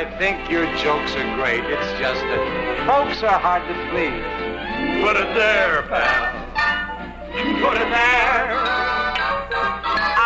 I 0.00 0.04
think 0.18 0.50
your 0.50 0.64
jokes 0.76 1.14
are 1.14 1.36
great. 1.36 1.60
It's 1.60 1.92
just 2.00 2.20
that 2.20 2.86
folks 2.86 3.22
are 3.22 3.38
hard 3.38 3.60
to 3.68 3.74
please. 3.92 4.24
Put 5.04 5.16
it 5.16 5.34
there, 5.34 5.82
pal. 5.92 6.40
Put 7.60 7.76
it 7.76 7.90
there. 7.92 8.48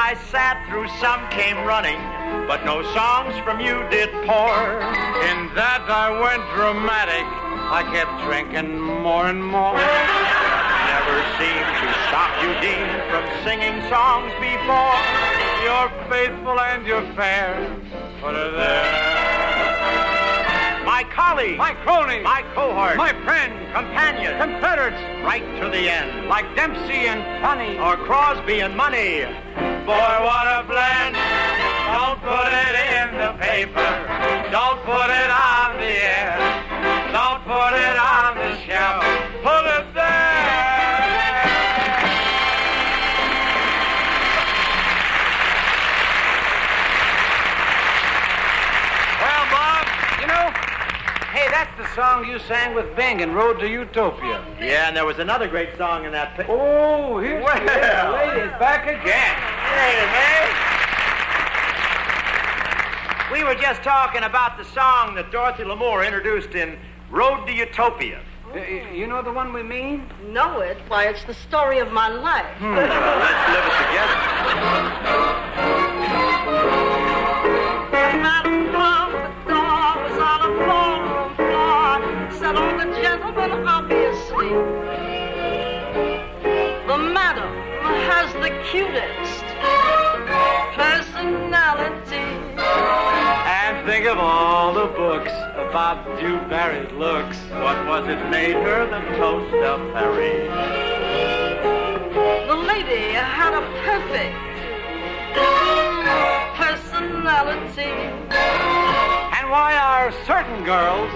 I 0.07 0.15
sat 0.31 0.63
through 0.69 0.87
some 1.03 1.27
came 1.31 1.59
running, 1.67 1.99
but 2.47 2.65
no 2.65 2.83
songs 2.95 3.35
from 3.43 3.59
you 3.59 3.83
did 3.91 4.13
pour. 4.27 4.55
In 5.27 5.51
that 5.59 5.83
I 5.91 6.11
went 6.23 6.47
dramatic. 6.55 7.27
I 7.75 7.83
kept 7.91 8.23
drinking 8.23 8.79
more 8.79 9.27
and 9.27 9.43
more. 9.43 9.75
Never 11.07 11.23
seemed 11.39 11.73
to 11.85 11.89
stop 12.09 12.33
you, 12.43 12.51
Dean, 12.65 12.89
from 13.11 13.25
singing 13.45 13.77
songs 13.91 14.33
before. 14.41 14.97
You're 15.63 15.91
faithful 16.09 16.59
and 16.59 16.87
you're 16.87 17.05
fair. 17.15 17.55
Put 18.23 18.35
it 18.35 18.53
there. 18.57 18.91
My 20.87 21.05
colleague, 21.15 21.59
My 21.59 21.75
crony. 21.85 22.21
my 22.23 22.43
cohort, 22.55 22.97
My 22.97 23.13
friend. 23.25 23.53
companion, 23.75 24.39
Confederates. 24.39 25.03
right 25.25 25.45
to 25.61 25.69
the 25.69 25.91
end. 25.91 26.27
Like 26.29 26.47
Dempsey 26.57 27.07
and 27.13 27.21
Tunney. 27.43 27.79
or 27.85 27.97
Crosby 28.05 28.61
and 28.61 28.75
Money. 28.77 29.25
Boy, 29.85 30.15
what 30.29 30.47
a 30.47 30.65
blend. 30.67 31.17
Don't 31.93 32.21
put 32.23 32.53
it 32.53 32.75
in 32.97 33.19
the 33.19 33.33
paper. 33.41 33.91
Don't 34.51 34.81
put 34.85 35.11
it 35.11 35.31
on 35.31 35.77
the 35.77 35.95
air. 36.17 36.39
Don't 37.13 37.43
put 37.45 37.73
it 37.75 37.97
on 37.99 38.37
the 38.37 38.57
shelf. 38.65 39.05
Put 39.43 39.65
it 39.77 39.94
song 51.95 52.25
you 52.27 52.39
sang 52.41 52.75
with 52.75 52.95
Bing 52.97 53.21
in 53.21 53.33
Road 53.35 53.61
to 53.61 53.69
Utopia. 53.69 54.45
Yeah, 54.61 54.89
and 54.89 54.97
there 54.97 55.05
was 55.05 55.19
another 55.19 55.47
great 55.49 55.77
song 55.79 56.05
in 56.05 56.13
that. 56.13 56.35
Pi- 56.37 56.47
Oh, 56.49 57.19
here's 57.19 57.43
Well. 57.45 57.55
the 57.55 58.13
lady's 58.13 58.53
back 58.59 58.87
again. 58.87 59.35
Hey, 59.71 60.07
man. 60.13 60.51
We 63.33 63.43
were 63.45 63.55
just 63.61 63.83
talking 63.83 64.23
about 64.25 64.59
the 64.59 64.65
song 64.65 65.15
that 65.15 65.31
Dorothy 65.33 65.65
Lamour 65.65 66.05
introduced 66.07 66.55
in 66.55 66.79
Road 67.11 67.47
to 67.47 67.53
Utopia. 67.53 68.21
Uh, 68.55 68.59
You 68.93 69.07
know 69.07 69.23
the 69.23 69.33
one 69.33 69.53
we 69.53 69.63
mean? 69.63 70.09
Know 70.29 70.61
it? 70.61 70.77
Why, 70.89 71.05
it's 71.05 71.25
the 71.25 71.35
story 71.35 71.79
of 71.79 71.91
my 71.93 72.09
life. 72.09 72.47
Let's 72.61 73.49
live 73.51 73.67
it 73.67 73.77
together. 73.87 75.84
Obviously. 84.45 85.05
The 86.87 86.99
madam 86.99 87.55
has 88.09 88.33
the 88.35 88.51
cutest 88.71 89.45
personality. 90.75 92.29
And 93.47 93.87
think 93.87 94.07
of 94.07 94.19
all 94.19 94.75
the 94.75 94.87
books 94.87 95.33
about 95.55 96.07
married 96.49 96.93
looks. 96.93 97.39
What 97.51 97.87
was 97.87 98.09
it 98.09 98.29
made 98.31 98.55
her 98.55 98.87
the 98.87 99.01
toast 99.17 99.55
of 99.55 99.93
Paris? 99.93 100.51
The 102.49 102.55
lady 102.55 103.13
had 103.13 103.55
a 103.55 103.63
perfect 103.85 104.37
personality. 106.57 107.93
And 109.37 109.51
why 109.51 109.77
are 109.77 110.13
certain 110.27 110.65
girls 110.65 111.11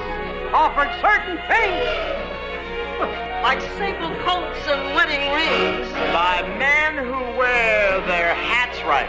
offered 0.53 0.91
certain 1.01 1.39
things? 1.47 2.18
Like 3.43 3.61
sable 3.79 4.15
coats 4.25 4.61
and 4.67 4.95
wedding 4.95 5.31
rings. 5.33 5.89
By 6.13 6.43
men 6.59 7.05
who 7.05 7.39
wear 7.39 8.01
their 8.07 8.35
hats 8.35 8.83
right. 8.83 9.09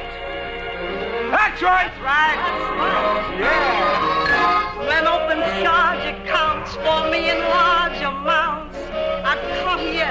That's 1.32 1.62
right. 1.62 1.92
That's 1.92 2.02
right. 2.02 2.38
That's 2.38 2.80
right. 2.80 3.40
Yeah. 3.40 4.88
When 4.88 5.08
open 5.08 5.40
charge 5.64 6.06
accounts 6.16 6.76
for 6.76 7.10
me 7.12 7.30
in 7.30 7.40
large 7.40 8.02
amounts, 8.02 8.78
I 9.26 9.36
come 9.64 9.80
here, 9.80 10.06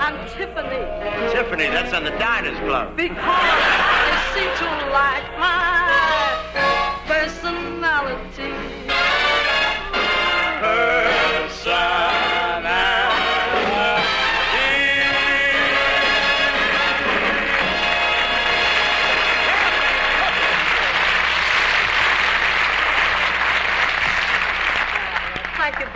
I'm 0.00 0.16
Tiffany, 0.30 0.84
Tiffany, 1.32 1.66
that's 1.68 1.92
on 1.94 2.04
the 2.04 2.10
Diners 2.10 2.58
Club. 2.58 2.96
because 2.96 3.14
they 4.34 4.42
seem 4.42 4.50
to 4.58 4.90
like 4.90 5.24
my 5.38 6.34
personality. 7.06 8.71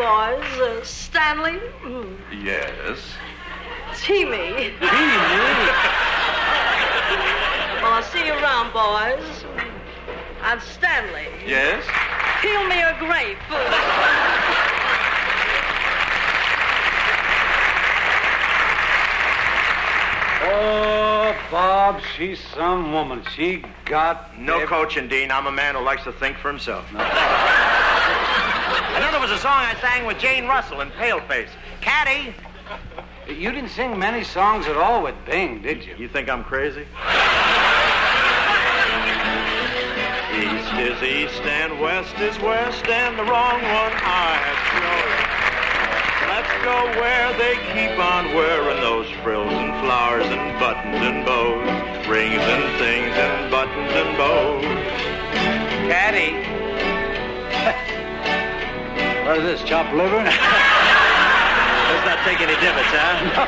Boys. 0.06 0.60
Uh, 0.60 0.84
Stanley? 0.84 1.58
Mm, 1.82 2.16
Yes. 2.44 2.98
Teamy. 4.02 4.72
well, 7.82 7.92
I'll 7.94 8.02
see 8.04 8.24
you 8.26 8.34
around, 8.34 8.72
boys. 8.72 9.44
And 10.42 10.60
Stanley, 10.62 11.26
Yes? 11.44 11.82
peel 12.40 12.62
me 12.68 12.80
a 12.82 12.94
grape. 13.00 13.38
Oh, 20.48 21.34
Bob, 21.50 22.00
she's 22.16 22.38
some 22.54 22.92
woman. 22.92 23.22
She 23.34 23.64
got 23.84 24.38
No 24.38 24.64
coaching, 24.66 25.08
Dean. 25.08 25.30
I'm 25.30 25.46
a 25.46 25.52
man 25.52 25.74
who 25.74 25.80
likes 25.82 26.04
to 26.04 26.12
think 26.12 26.36
for 26.38 26.48
himself. 26.48 26.84
I 26.94 26.98
know 26.98 26.98
there 26.98 27.55
was 29.28 29.40
a 29.40 29.42
song 29.42 29.58
I 29.58 29.74
sang 29.80 30.06
with 30.06 30.20
Jane 30.20 30.46
Russell 30.46 30.82
in 30.82 30.90
Paleface. 30.90 31.48
Caddy! 31.80 32.32
You 33.26 33.50
didn't 33.50 33.70
sing 33.70 33.98
many 33.98 34.22
songs 34.22 34.68
at 34.68 34.76
all 34.76 35.02
with 35.02 35.16
Bing, 35.24 35.62
did 35.62 35.84
you? 35.84 35.96
You 35.98 36.06
think 36.06 36.30
I'm 36.30 36.44
crazy? 36.44 36.82
East 40.32 40.72
is 40.78 41.02
east 41.02 41.42
and 41.42 41.80
west 41.80 42.14
is 42.20 42.38
west 42.38 42.86
and 42.86 43.18
the 43.18 43.24
wrong 43.24 43.60
one 43.62 43.92
I 43.98 44.38
have 44.46 44.62
chosen. 44.78 45.26
Let's 46.30 46.54
go 46.62 47.00
where 47.00 47.32
they 47.36 47.56
keep 47.74 47.98
on 47.98 48.26
wearing 48.32 48.80
those 48.80 49.10
frills 49.24 49.50
and 49.50 49.72
flowers 49.84 50.26
and 50.26 50.60
buttons 50.60 51.02
and 51.02 51.26
bows, 51.26 52.06
rings 52.06 52.42
and 52.42 52.78
things 52.78 53.16
and 53.16 53.50
buttons 53.50 53.92
and 53.92 54.16
bows. 54.16 54.62
Caddy. 55.90 56.55
What 59.26 59.38
is 59.38 59.42
this, 59.42 59.68
chopped 59.68 59.92
liver? 59.92 60.16
Let's 60.22 62.06
not 62.06 62.18
take 62.24 62.40
any 62.40 62.54
divots, 62.62 62.86
huh? 62.94 63.46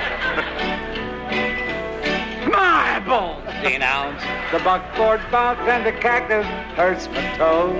My 2.51 2.99
bones, 3.07 3.47
Dean 3.63 3.83
Ounce. 3.83 4.21
The 4.51 4.59
buckboard 4.59 5.21
bounce 5.31 5.61
and 5.69 5.87
the 5.87 5.93
cactus 5.93 6.45
hurts 6.75 7.07
my 7.09 7.37
toes. 7.37 7.77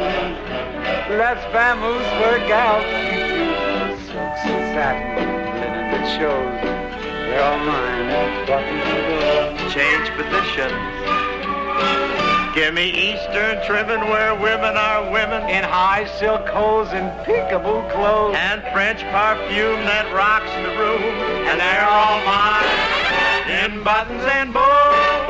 Let's 1.11 1.43
vamoose 1.53 2.21
work 2.21 2.51
out. 2.51 2.85
Silks 3.99 4.45
and 4.47 4.75
satin, 4.77 5.17
linen 5.61 5.91
that 5.91 6.07
shows. 6.19 6.61
They're 7.27 7.43
all 7.43 7.59
mine. 7.67 8.09
Change 9.73 10.09
positions. 10.11 10.98
Give 12.55 12.75
me 12.75 12.89
Eastern 12.91 13.65
trimming 13.67 14.01
where 14.09 14.35
women 14.35 14.77
are 14.77 15.11
women. 15.13 15.49
In 15.49 15.63
high 15.63 16.07
silk 16.19 16.49
hose 16.49 16.89
and 16.89 17.11
peekaboo 17.27 17.93
clothes. 17.93 18.37
And 18.37 18.63
French 18.73 19.01
perfume 19.13 19.85
that 19.85 20.13
rocks 20.13 20.51
the 20.65 20.73
room. 20.75 21.03
And 21.47 21.61
they're 21.61 21.87
all 21.87 22.19
mine. 22.25 22.65
In 23.63 23.85
buttons 23.85 24.25
and 24.25 24.53
bows. 24.53 25.29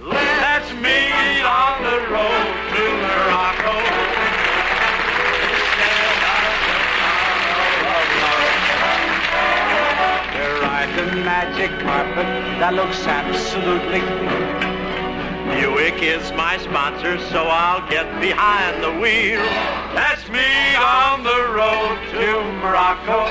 Let's 0.00 0.70
meet 0.78 1.44
on 1.48 1.82
the 1.82 1.98
road 2.12 2.46
to 2.70 2.82
Morocco. 3.00 3.76
To 10.36 10.42
ride 10.60 10.92
the 10.94 11.16
magic 11.24 11.70
carpet 11.80 12.28
that 12.60 12.74
looks 12.74 13.06
absolutely 13.06 14.00
clean. 14.00 14.69
Buick 15.50 16.02
is 16.02 16.32
my 16.32 16.58
sponsor, 16.58 17.18
so 17.30 17.44
I'll 17.44 17.88
get 17.90 18.06
behind 18.20 18.82
the 18.82 18.92
wheel. 19.00 19.42
Let's 19.94 20.20
on 20.80 21.22
the 21.24 21.40
road 21.52 21.98
to 22.14 22.26
Morocco. 22.62 23.26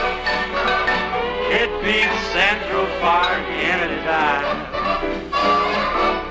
It 1.50 1.72
beats 1.82 2.20
Central 2.30 2.86
Park 3.00 3.42
anytime. 3.58 4.46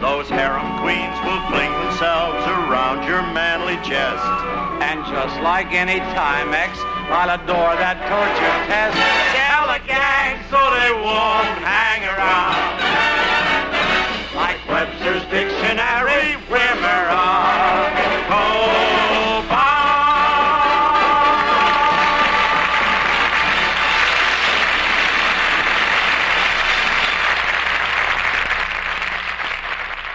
Those 0.01 0.29
harem 0.29 0.79
queens 0.79 1.18
will 1.27 1.42
fling 1.51 1.72
themselves 1.72 2.44
around 2.46 3.03
your 3.09 3.22
manly 3.35 3.77
chest. 3.83 4.22
And 4.85 5.05
just 5.07 5.40
like 5.42 5.72
any 5.72 5.98
Timex, 6.14 6.79
I'll 7.11 7.35
adore 7.35 7.74
that 7.83 7.98
torture 8.07 8.59
test. 8.70 8.94
Tell 9.35 9.66
the 9.74 9.83
gang 9.88 10.38
so 10.53 10.61
they 10.79 10.92
won't 10.94 11.51
hang 11.66 12.07
around. 12.07 12.79
Like 14.37 14.62
Webster's 14.68 15.24
dictionary, 15.35 15.58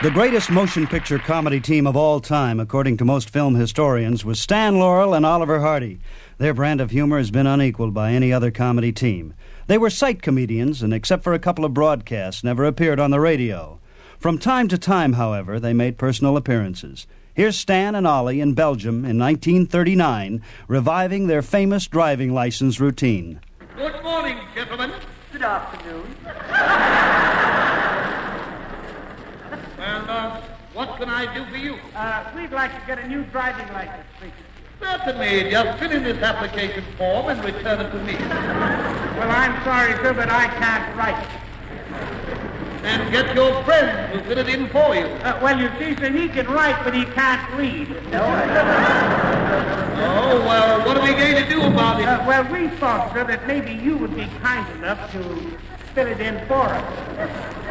The 0.03 0.11
greatest 0.11 0.51
motion 0.51 0.85
picture 0.85 1.17
comedy 1.17 1.61
team 1.61 1.87
of 1.87 1.95
all 1.95 2.19
time, 2.19 2.59
according 2.59 2.97
to 2.97 3.05
most 3.05 3.29
film 3.29 3.55
historians, 3.55 4.25
was 4.25 4.37
Stan 4.37 4.77
Laurel 4.77 5.13
and 5.13 5.25
Oliver 5.25 5.61
Hardy. 5.61 6.01
Their 6.39 6.53
brand 6.53 6.81
of 6.81 6.91
humor 6.91 7.19
has 7.19 7.31
been 7.31 7.47
unequaled 7.47 7.93
by 7.93 8.11
any 8.11 8.33
other 8.33 8.51
comedy 8.51 8.91
team. 8.91 9.33
They 9.67 9.77
were 9.77 9.89
sight 9.89 10.21
comedians, 10.21 10.83
and 10.83 10.93
except 10.93 11.23
for 11.23 11.31
a 11.31 11.39
couple 11.39 11.63
of 11.63 11.73
broadcasts, 11.73 12.43
never 12.43 12.65
appeared 12.65 12.99
on 12.99 13.11
the 13.11 13.21
radio. 13.21 13.79
From 14.19 14.37
time 14.37 14.67
to 14.67 14.77
time, 14.77 15.13
however, 15.13 15.57
they 15.57 15.71
made 15.71 15.97
personal 15.97 16.35
appearances. 16.35 17.07
Here's 17.33 17.55
Stan 17.55 17.95
and 17.95 18.05
Ollie 18.05 18.41
in 18.41 18.55
Belgium 18.55 19.05
in 19.05 19.17
1939, 19.17 20.41
reviving 20.67 21.27
their 21.27 21.41
famous 21.41 21.87
driving 21.87 22.33
license 22.33 22.77
routine. 22.77 23.39
Good 23.77 24.03
morning, 24.03 24.37
gentlemen. 24.53 24.91
Good 25.31 25.43
afternoon. 25.43 26.13
Well, 29.83 30.05
uh, 30.09 30.41
what 30.73 30.97
can 30.97 31.09
I 31.09 31.33
do 31.35 31.43
for 31.51 31.57
you? 31.57 31.75
Uh, 31.93 32.31
we'd 32.33 32.51
like 32.51 32.71
to 32.79 32.87
get 32.87 32.99
a 32.99 33.07
new 33.07 33.23
driving 33.25 33.67
license, 33.73 34.07
please. 34.17 34.31
Certainly. 34.79 35.51
Just 35.51 35.77
fill 35.77 35.91
in 35.91 36.03
this 36.03 36.23
application 36.23 36.85
form 36.97 37.27
and 37.27 37.43
return 37.43 37.81
it 37.81 37.91
to 37.91 37.99
me. 38.03 38.15
Well, 39.13 39.29
I'm 39.29 39.63
sorry, 39.63 39.93
sir, 40.01 40.13
but 40.13 40.29
I 40.29 40.47
can't 40.47 40.97
write. 40.97 41.27
And 42.83 43.11
get 43.11 43.35
your 43.35 43.63
friend 43.63 44.11
to 44.11 44.23
fill 44.27 44.37
it 44.39 44.49
in 44.49 44.67
for 44.69 44.95
you. 44.95 45.05
Uh, 45.05 45.39
well, 45.41 45.57
you 45.57 45.69
see, 45.77 45.95
sir, 45.95 46.09
he 46.09 46.27
can 46.27 46.47
write, 46.47 46.83
but 46.83 46.93
he 46.95 47.05
can't 47.05 47.53
read. 47.55 47.89
No. 48.11 48.23
Oh, 50.05 50.39
well, 50.47 50.79
what 50.85 50.97
are 50.97 51.03
we 51.03 51.13
going 51.13 51.35
to 51.35 51.47
do 51.49 51.61
about 51.61 52.01
it? 52.01 52.07
Uh, 52.07 52.25
well, 52.27 52.43
we 52.51 52.69
thought, 52.79 53.13
sir, 53.13 53.23
that 53.25 53.47
maybe 53.47 53.71
you 53.71 53.97
would 53.97 54.15
be 54.15 54.25
kind 54.41 54.67
enough 54.77 55.11
to 55.11 55.21
fill 55.93 56.07
it 56.07 56.19
in 56.19 56.45
for 56.47 56.65
us. 56.65 57.62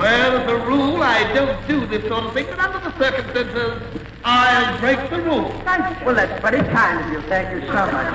Well, 0.00 0.38
as 0.38 0.50
a 0.50 0.56
rule, 0.66 1.02
I 1.02 1.30
don't 1.34 1.68
do 1.68 1.84
this 1.84 2.08
sort 2.08 2.24
of 2.24 2.32
thing, 2.32 2.46
but 2.46 2.58
under 2.58 2.78
the 2.78 2.96
circumstances, 2.98 3.82
I'll 4.24 4.80
break 4.80 5.10
the 5.10 5.20
rule. 5.20 5.50
Thank 5.62 6.00
you. 6.00 6.06
Well, 6.06 6.14
that's 6.14 6.40
very 6.40 6.62
kind 6.72 7.04
of 7.04 7.12
you. 7.12 7.20
Thank 7.28 7.52
you 7.52 7.60
so 7.68 7.84
much. 7.92 8.14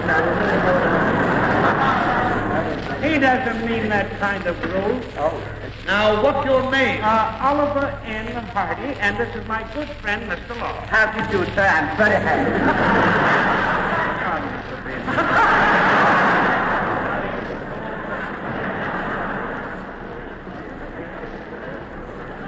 he 3.04 3.20
doesn't 3.20 3.70
mean 3.70 3.90
that 3.90 4.10
kind 4.20 4.48
of 4.48 4.58
rule. 4.64 5.00
Oh. 5.18 5.40
Now, 5.86 6.24
what's 6.24 6.44
your 6.48 6.72
name? 6.72 7.02
Uh, 7.04 7.38
Oliver 7.40 8.02
N. 8.04 8.34
Hardy, 8.48 8.98
and 9.00 9.16
this 9.20 9.36
is 9.36 9.48
my 9.48 9.62
good 9.76 9.90
friend, 10.02 10.24
Mr. 10.28 10.60
Law. 10.60 10.74
How 10.88 11.12
do 11.12 11.20
you 11.38 11.46
do, 11.46 11.52
sir? 11.54 11.68
I'm 11.68 11.96
very 11.98 12.16
happy. 12.16 13.56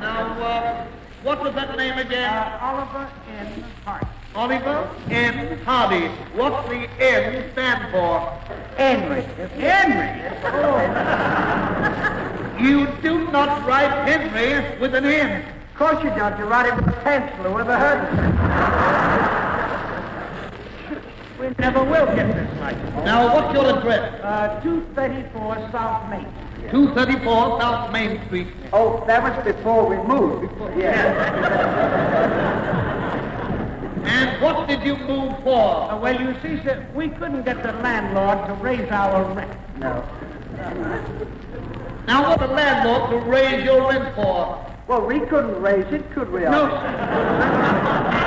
Now, 0.02 0.41
uh, 0.41 0.88
what 1.23 1.37
was 1.47 1.55
that 1.55 1.77
name 1.77 1.97
again? 1.97 2.29
Uh, 2.29 2.60
Oliver 2.62 3.10
N. 3.29 3.63
Hardy. 3.86 4.07
Oliver 4.36 4.89
N. 5.10 5.57
Hardy. 5.60 6.07
What's 6.36 6.67
the 6.67 6.89
N 6.99 7.51
stand 7.53 7.89
for? 7.91 8.19
Henry. 8.75 9.21
Henry? 9.55 10.07
You 12.62 12.88
do 13.01 13.31
not 13.31 13.65
write 13.65 13.91
Henry 14.07 14.77
with 14.79 14.93
an 14.93 15.05
N. 15.05 15.45
Of 15.71 15.75
course 15.75 16.03
you 16.03 16.10
don't. 16.10 16.38
You 16.38 16.45
write 16.45 16.65
it 16.65 16.75
with 16.75 16.88
a 16.88 16.91
pencil. 17.01 17.45
Who 17.45 17.60
ever 17.60 17.77
heard 17.77 17.99
of 18.03 18.19
it? 18.19 18.31
We 21.39 21.47
never 21.60 21.83
will 21.83 22.07
get 22.07 22.33
this 22.33 22.60
license. 22.60 23.05
Now, 23.05 23.33
what's 23.33 23.53
your 23.53 23.77
address? 23.77 24.21
Uh, 24.21 24.60
234 24.63 25.69
South 25.71 26.10
Main. 26.10 26.27
234 26.71 27.62
South 27.62 27.91
Main 27.91 28.23
Street. 28.25 28.47
Oh, 28.73 29.03
that 29.08 29.23
was 29.23 29.43
before 29.45 29.88
we 29.88 29.97
moved. 29.97 30.51
Yeah. 30.77 32.53
And 34.08 34.41
what 34.41 34.67
did 34.69 34.84
you 34.84 34.95
move 34.95 35.38
for? 35.43 35.91
Uh, 35.91 35.97
well, 35.97 36.19
you 36.19 36.34
see, 36.41 36.63
sir, 36.63 36.88
we 36.95 37.10
couldn't 37.10 37.43
get 37.43 37.62
the 37.62 37.73
landlord 37.73 38.47
to 38.47 38.53
raise 38.63 38.89
our 38.89 39.23
rent. 39.34 39.51
No. 39.80 40.01
Now, 42.08 42.30
what 42.30 42.39
the 42.39 42.47
landlord 42.47 43.10
to 43.10 43.17
raise 43.30 43.65
your 43.65 43.89
rent 43.89 44.15
for? 44.15 44.65
Well, 44.88 45.06
we 45.06 45.19
couldn't 45.19 45.62
raise 45.62 45.91
it, 45.93 46.10
could 46.13 46.32
we? 46.32 46.43
No, 46.43 46.67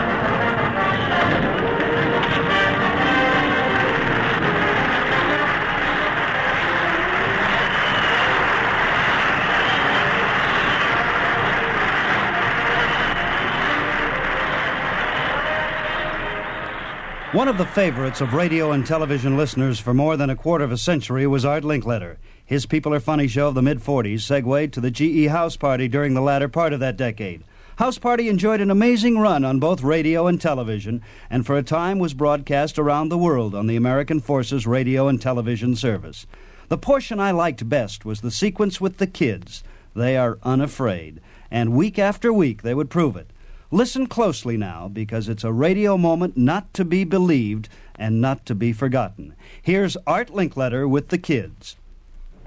One 17.33 17.47
of 17.47 17.59
the 17.59 17.65
favorites 17.67 18.21
of 18.21 18.35
radio 18.35 18.73
and 18.73 18.85
television 18.85 19.37
listeners 19.37 19.79
for 19.79 19.95
more 19.95 20.17
than 20.17 20.31
a 20.31 20.35
quarter 20.35 20.65
of 20.65 20.73
a 20.73 20.77
century 20.77 21.29
was 21.29 21.45
Art 21.45 21.63
Linkletter. 21.63 22.17
His 22.45 22.67
People 22.67 22.93
Are 22.93 22.99
Funny 22.99 23.29
show 23.29 23.47
of 23.47 23.55
the 23.55 23.63
mid 23.63 23.79
40s 23.79 24.23
segued 24.23 24.73
to 24.73 24.81
the 24.81 24.91
GE 24.91 25.29
House 25.29 25.57
Party 25.57 25.87
during 25.87 26.15
the 26.15 26.21
latter 26.21 26.49
part 26.49 26.73
of 26.73 26.81
that 26.81 26.97
decade. 26.97 27.45
House 27.77 27.99
Party 27.99 28.29
enjoyed 28.29 28.61
an 28.61 28.69
amazing 28.69 29.17
run 29.17 29.45
on 29.45 29.61
both 29.61 29.85
radio 29.85 30.27
and 30.27 30.41
television, 30.41 31.03
and 31.31 31.47
for 31.47 31.57
a 31.57 31.63
time 31.63 32.01
was 32.01 32.15
broadcast 32.15 32.81
around 32.81 33.11
the 33.11 33.19
world 33.19 33.55
on 33.55 33.69
the 33.69 33.77
American 33.77 34.19
Forces 34.19 34.67
radio 34.67 35.07
and 35.07 35.23
television 35.23 35.77
service. 35.77 36.27
The 36.67 36.79
portion 36.79 37.21
I 37.21 37.31
liked 37.31 37.69
best 37.69 38.05
was 38.05 38.23
the 38.23 38.33
sequence 38.33 38.81
with 38.81 38.97
the 38.97 39.07
kids. 39.07 39.63
They 39.95 40.17
are 40.17 40.41
unafraid, 40.43 41.21
and 41.49 41.75
week 41.75 41.97
after 41.97 42.33
week 42.33 42.63
they 42.63 42.75
would 42.75 42.91
prove 42.91 43.15
it. 43.15 43.31
Listen 43.73 44.09
closely 44.09 44.57
now, 44.57 44.89
because 44.89 45.29
it's 45.29 45.45
a 45.45 45.53
radio 45.53 45.97
moment 45.97 46.37
not 46.37 46.75
to 46.75 46.85
be 46.85 47.05
believed 47.05 47.69
and 47.95 48.21
not 48.21 48.45
to 48.47 48.55
be 48.57 48.73
forgotten. 48.73 49.37
Here's 49.63 49.97
Art 50.09 50.31
Linkletter 50.31 50.91
with 50.91 51.11
the 51.11 51.19
kids. 51.19 51.77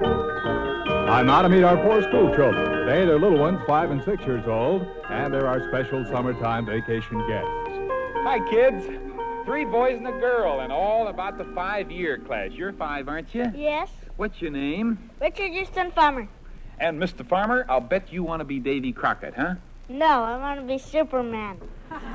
I'm 0.02 1.30
out 1.30 1.44
to 1.44 1.50
meet 1.50 1.64
our 1.64 1.78
poor 1.78 2.02
school 2.02 2.36
children. 2.36 2.70
Today, 2.80 3.06
they're 3.06 3.18
little 3.18 3.40
ones, 3.40 3.62
five 3.66 3.90
and 3.90 4.04
six 4.04 4.22
years 4.26 4.46
old, 4.48 4.86
and 5.10 5.34
they're 5.34 5.48
our 5.48 5.66
special 5.70 6.04
summertime 6.12 6.66
vacation 6.66 7.18
guests. 7.26 7.90
Hi, 8.26 8.40
kids. 8.50 8.86
Three 9.46 9.64
boys 9.64 9.96
and 9.98 10.08
a 10.08 10.20
girl, 10.20 10.60
and 10.60 10.74
all 10.74 11.08
about 11.08 11.38
the 11.38 11.46
five-year 11.56 12.18
class. 12.18 12.52
You're 12.52 12.74
five, 12.74 13.08
aren't 13.08 13.34
you? 13.34 13.50
Yes. 13.56 13.90
What's 14.18 14.42
your 14.42 14.52
name? 14.52 15.10
Richard 15.22 15.52
Houston 15.52 15.92
Farmer. 15.92 16.28
And 16.80 17.02
Mr. 17.02 17.26
Farmer, 17.26 17.66
I'll 17.70 17.80
bet 17.80 18.12
you 18.12 18.24
want 18.24 18.42
to 18.42 18.46
be 18.46 18.60
Davy 18.60 18.92
Crockett, 18.92 19.36
huh? 19.36 19.56
No, 19.90 20.24
I 20.24 20.38
want 20.38 20.60
to 20.60 20.66
be 20.66 20.78
Superman. 20.78 21.60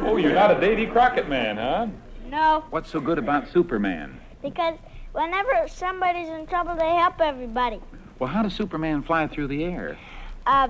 Oh, 0.00 0.16
you're 0.16 0.34
not 0.34 0.50
a 0.50 0.60
Davy 0.60 0.86
Crockett 0.86 1.28
man, 1.28 1.56
huh? 1.56 1.86
No, 2.28 2.64
What's 2.70 2.90
so 2.90 3.00
good 3.00 3.18
about 3.18 3.48
Superman? 3.48 4.20
because 4.42 4.76
whenever 5.12 5.66
somebody's 5.68 6.28
in 6.28 6.46
trouble, 6.46 6.76
they 6.76 6.94
help 6.94 7.20
everybody. 7.20 7.80
Well, 8.18 8.28
how 8.30 8.42
does 8.42 8.54
Superman 8.54 9.02
fly 9.02 9.26
through 9.26 9.48
the 9.48 9.64
air? 9.64 9.98
Uh, 10.46 10.68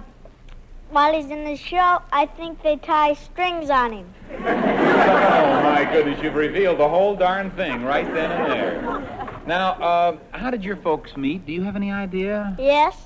while 0.90 1.12
he's 1.12 1.30
in 1.30 1.44
the 1.44 1.56
show, 1.56 2.00
I 2.12 2.26
think 2.26 2.62
they 2.62 2.76
tie 2.76 3.14
strings 3.14 3.68
on 3.70 3.92
him. 3.92 4.14
Oh, 4.32 5.62
my 5.62 5.88
goodness, 5.92 6.22
you've 6.22 6.34
revealed 6.34 6.78
the 6.78 6.88
whole 6.88 7.14
darn 7.16 7.50
thing 7.52 7.82
right 7.84 8.06
then 8.14 8.30
and 8.30 8.50
there. 8.52 9.40
Now, 9.46 9.72
uh, 9.72 10.16
how 10.32 10.50
did 10.50 10.64
your 10.64 10.76
folks 10.76 11.16
meet? 11.16 11.44
Do 11.46 11.52
you 11.52 11.62
have 11.62 11.76
any 11.76 11.90
idea? 11.92 12.54
Yes, 12.58 12.96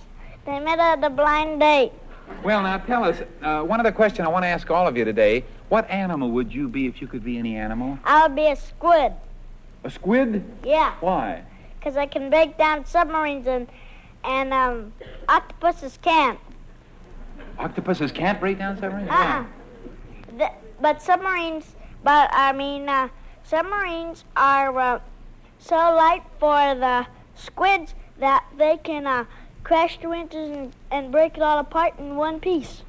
they 0.44 0.59
met 0.61 0.78
at 0.78 1.00
the 1.00 1.11
blind 1.11 1.61
date. 1.61 1.92
Well, 2.42 2.62
now 2.62 2.79
tell 2.79 3.05
us. 3.05 3.23
Uh, 3.40 3.62
one 3.62 3.81
other 3.81 3.92
question 3.92 4.25
I 4.25 4.29
want 4.29 4.45
to 4.45 4.49
ask 4.49 4.71
all 4.71 4.87
of 4.87 4.97
you 4.97 5.05
today. 5.05 5.45
What 5.68 5.88
animal 5.88 6.31
would 6.33 6.53
you 6.53 6.68
be 6.68 6.87
if 6.87 7.01
you 7.01 7.07
could 7.07 7.25
be 7.25 7.38
any 7.38 7.57
animal? 7.57 7.99
I'll 8.05 8.29
be 8.29 8.47
a 8.49 8.57
squid. 8.57 9.12
A 9.85 9.90
squid? 9.90 10.45
Yeah, 10.64 10.95
Why? 11.01 11.42
because 11.79 11.97
I 11.97 12.07
can 12.07 12.31
break 12.31 12.57
down 12.57 12.85
submarines 12.85 13.47
and 13.49 13.66
and 14.25 14.53
um, 14.53 14.92
octopuses 15.29 15.99
can't. 16.01 16.38
Octopuses 17.59 18.12
can't 18.12 18.38
break 18.38 18.59
down 18.59 18.79
submarines? 18.79 19.11
Uh-uh. 19.11 19.45
The, 20.38 20.51
but 20.81 21.03
submarines, 21.03 21.75
but 22.05 22.31
I 22.33 22.53
mean, 22.53 22.88
uh, 22.88 23.09
submarines 23.42 24.25
are 24.37 24.79
uh, 24.79 25.01
so 25.59 25.75
light 25.75 26.23
for 26.38 26.75
the 26.75 27.07
squids 27.35 27.95
that 28.18 28.45
they 28.57 28.77
can 28.77 29.07
uh, 29.07 29.25
crash 29.64 29.98
the 30.01 30.11
into 30.12 30.37
and, 30.38 30.72
and 30.90 31.12
break 31.12 31.37
it 31.37 31.42
all 31.42 31.59
apart 31.59 31.94
in 31.98 32.16
one 32.16 32.40
piece. 32.40 32.83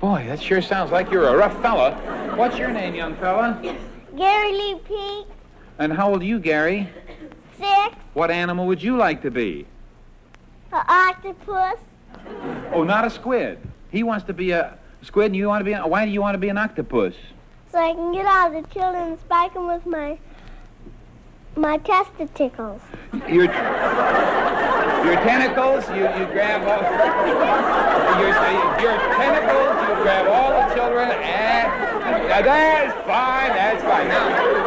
Boy, 0.00 0.24
that 0.28 0.40
sure 0.40 0.62
sounds 0.62 0.90
like 0.90 1.10
you're 1.10 1.26
a 1.28 1.36
rough 1.36 1.60
fella. 1.60 1.92
What's 2.36 2.56
your 2.58 2.70
name, 2.70 2.94
young 2.94 3.16
fella? 3.16 3.60
Gary 4.16 4.52
Lee 4.52 4.80
Peak, 4.86 5.26
And 5.78 5.92
how 5.92 6.10
old 6.10 6.22
are 6.22 6.24
you, 6.24 6.38
Gary? 6.38 6.88
six, 7.58 7.94
What 8.14 8.30
animal 8.30 8.66
would 8.66 8.82
you 8.82 8.96
like 8.96 9.22
to 9.22 9.30
be? 9.30 9.66
an 10.72 10.84
octopus, 10.88 11.80
Oh, 12.72 12.84
not 12.84 13.04
a 13.04 13.10
squid. 13.10 13.58
He 13.90 14.02
wants 14.02 14.24
to 14.26 14.32
be 14.32 14.52
a 14.52 14.78
squid, 15.02 15.26
and 15.26 15.36
you 15.36 15.48
want 15.48 15.60
to 15.60 15.64
be. 15.64 15.72
A, 15.72 15.86
why 15.86 16.04
do 16.06 16.10
you 16.12 16.20
want 16.20 16.34
to 16.34 16.38
be 16.38 16.48
an 16.48 16.58
octopus? 16.58 17.14
so 17.72 17.78
I 17.78 17.92
can 17.92 18.12
get 18.12 18.26
all 18.26 18.50
the 18.50 18.66
children 18.68 19.10
and 19.10 19.18
spike 19.20 19.54
them 19.54 19.66
with 19.68 19.84
my 19.86 20.18
my 21.56 21.76
testicles. 21.78 22.80
Your 23.28 23.46
your 25.04 25.16
tentacles, 25.24 25.88
you, 25.90 26.04
you 26.04 26.26
grab 26.32 26.62
all 26.68 26.82
your, 28.20 28.28
your 28.80 28.96
tentacles, 29.16 29.74
you 29.88 29.94
grab 30.02 30.26
all 30.28 30.50
the 30.68 30.74
children, 30.74 31.10
and 31.10 31.50
that's 32.30 33.06
fine. 33.06 33.48
That's 33.50 33.82
fine. 33.82 34.08
Now. 34.08 34.60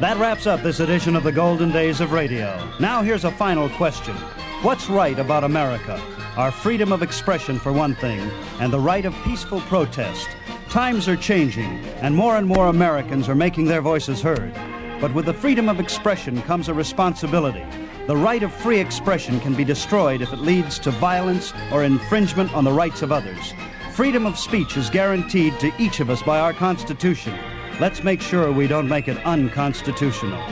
That 0.00 0.18
wraps 0.18 0.46
up 0.46 0.62
this 0.62 0.80
edition 0.80 1.16
of 1.16 1.24
the 1.24 1.32
Golden 1.32 1.72
Days 1.72 2.00
of 2.02 2.12
Radio. 2.12 2.70
Now 2.78 3.02
here's 3.02 3.24
a 3.24 3.30
final 3.30 3.70
question. 3.70 4.14
What's 4.62 4.90
right 4.90 5.18
about 5.18 5.44
America? 5.44 5.98
Our 6.36 6.50
freedom 6.50 6.90
of 6.90 7.00
expression, 7.00 7.60
for 7.60 7.72
one 7.72 7.94
thing, 7.94 8.18
and 8.58 8.72
the 8.72 8.80
right 8.80 9.04
of 9.04 9.14
peaceful 9.22 9.60
protest. 9.60 10.26
Times 10.68 11.06
are 11.06 11.16
changing, 11.16 11.78
and 12.00 12.12
more 12.12 12.36
and 12.38 12.44
more 12.44 12.66
Americans 12.66 13.28
are 13.28 13.36
making 13.36 13.66
their 13.66 13.80
voices 13.80 14.20
heard. 14.20 14.52
But 15.00 15.14
with 15.14 15.26
the 15.26 15.32
freedom 15.32 15.68
of 15.68 15.78
expression 15.78 16.42
comes 16.42 16.68
a 16.68 16.74
responsibility. 16.74 17.64
The 18.08 18.16
right 18.16 18.42
of 18.42 18.52
free 18.52 18.80
expression 18.80 19.38
can 19.38 19.54
be 19.54 19.62
destroyed 19.62 20.22
if 20.22 20.32
it 20.32 20.40
leads 20.40 20.80
to 20.80 20.90
violence 20.90 21.52
or 21.70 21.84
infringement 21.84 22.52
on 22.52 22.64
the 22.64 22.72
rights 22.72 23.02
of 23.02 23.12
others. 23.12 23.54
Freedom 23.92 24.26
of 24.26 24.36
speech 24.36 24.76
is 24.76 24.90
guaranteed 24.90 25.60
to 25.60 25.72
each 25.78 26.00
of 26.00 26.10
us 26.10 26.20
by 26.20 26.40
our 26.40 26.52
Constitution. 26.52 27.38
Let's 27.78 28.02
make 28.02 28.20
sure 28.20 28.50
we 28.50 28.66
don't 28.66 28.88
make 28.88 29.06
it 29.06 29.24
unconstitutional. 29.24 30.42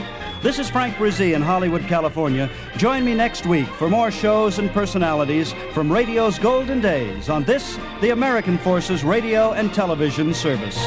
This 0.43 0.59
is 0.59 0.69
Frank 0.69 0.97
Bresee 0.97 1.35
in 1.35 1.41
Hollywood, 1.41 1.83
California. 1.83 2.49
Join 2.75 3.05
me 3.05 3.13
next 3.13 3.45
week 3.45 3.65
for 3.65 3.89
more 3.89 4.11
shows 4.11 4.59
and 4.59 4.69
personalities 4.71 5.53
from 5.71 5.89
radio's 5.89 6.37
golden 6.37 6.81
days 6.81 7.29
on 7.29 7.45
this, 7.45 7.79
the 8.01 8.09
American 8.09 8.57
Forces 8.57 9.05
Radio 9.05 9.53
and 9.53 9.73
Television 9.73 10.33
Service. 10.33 10.77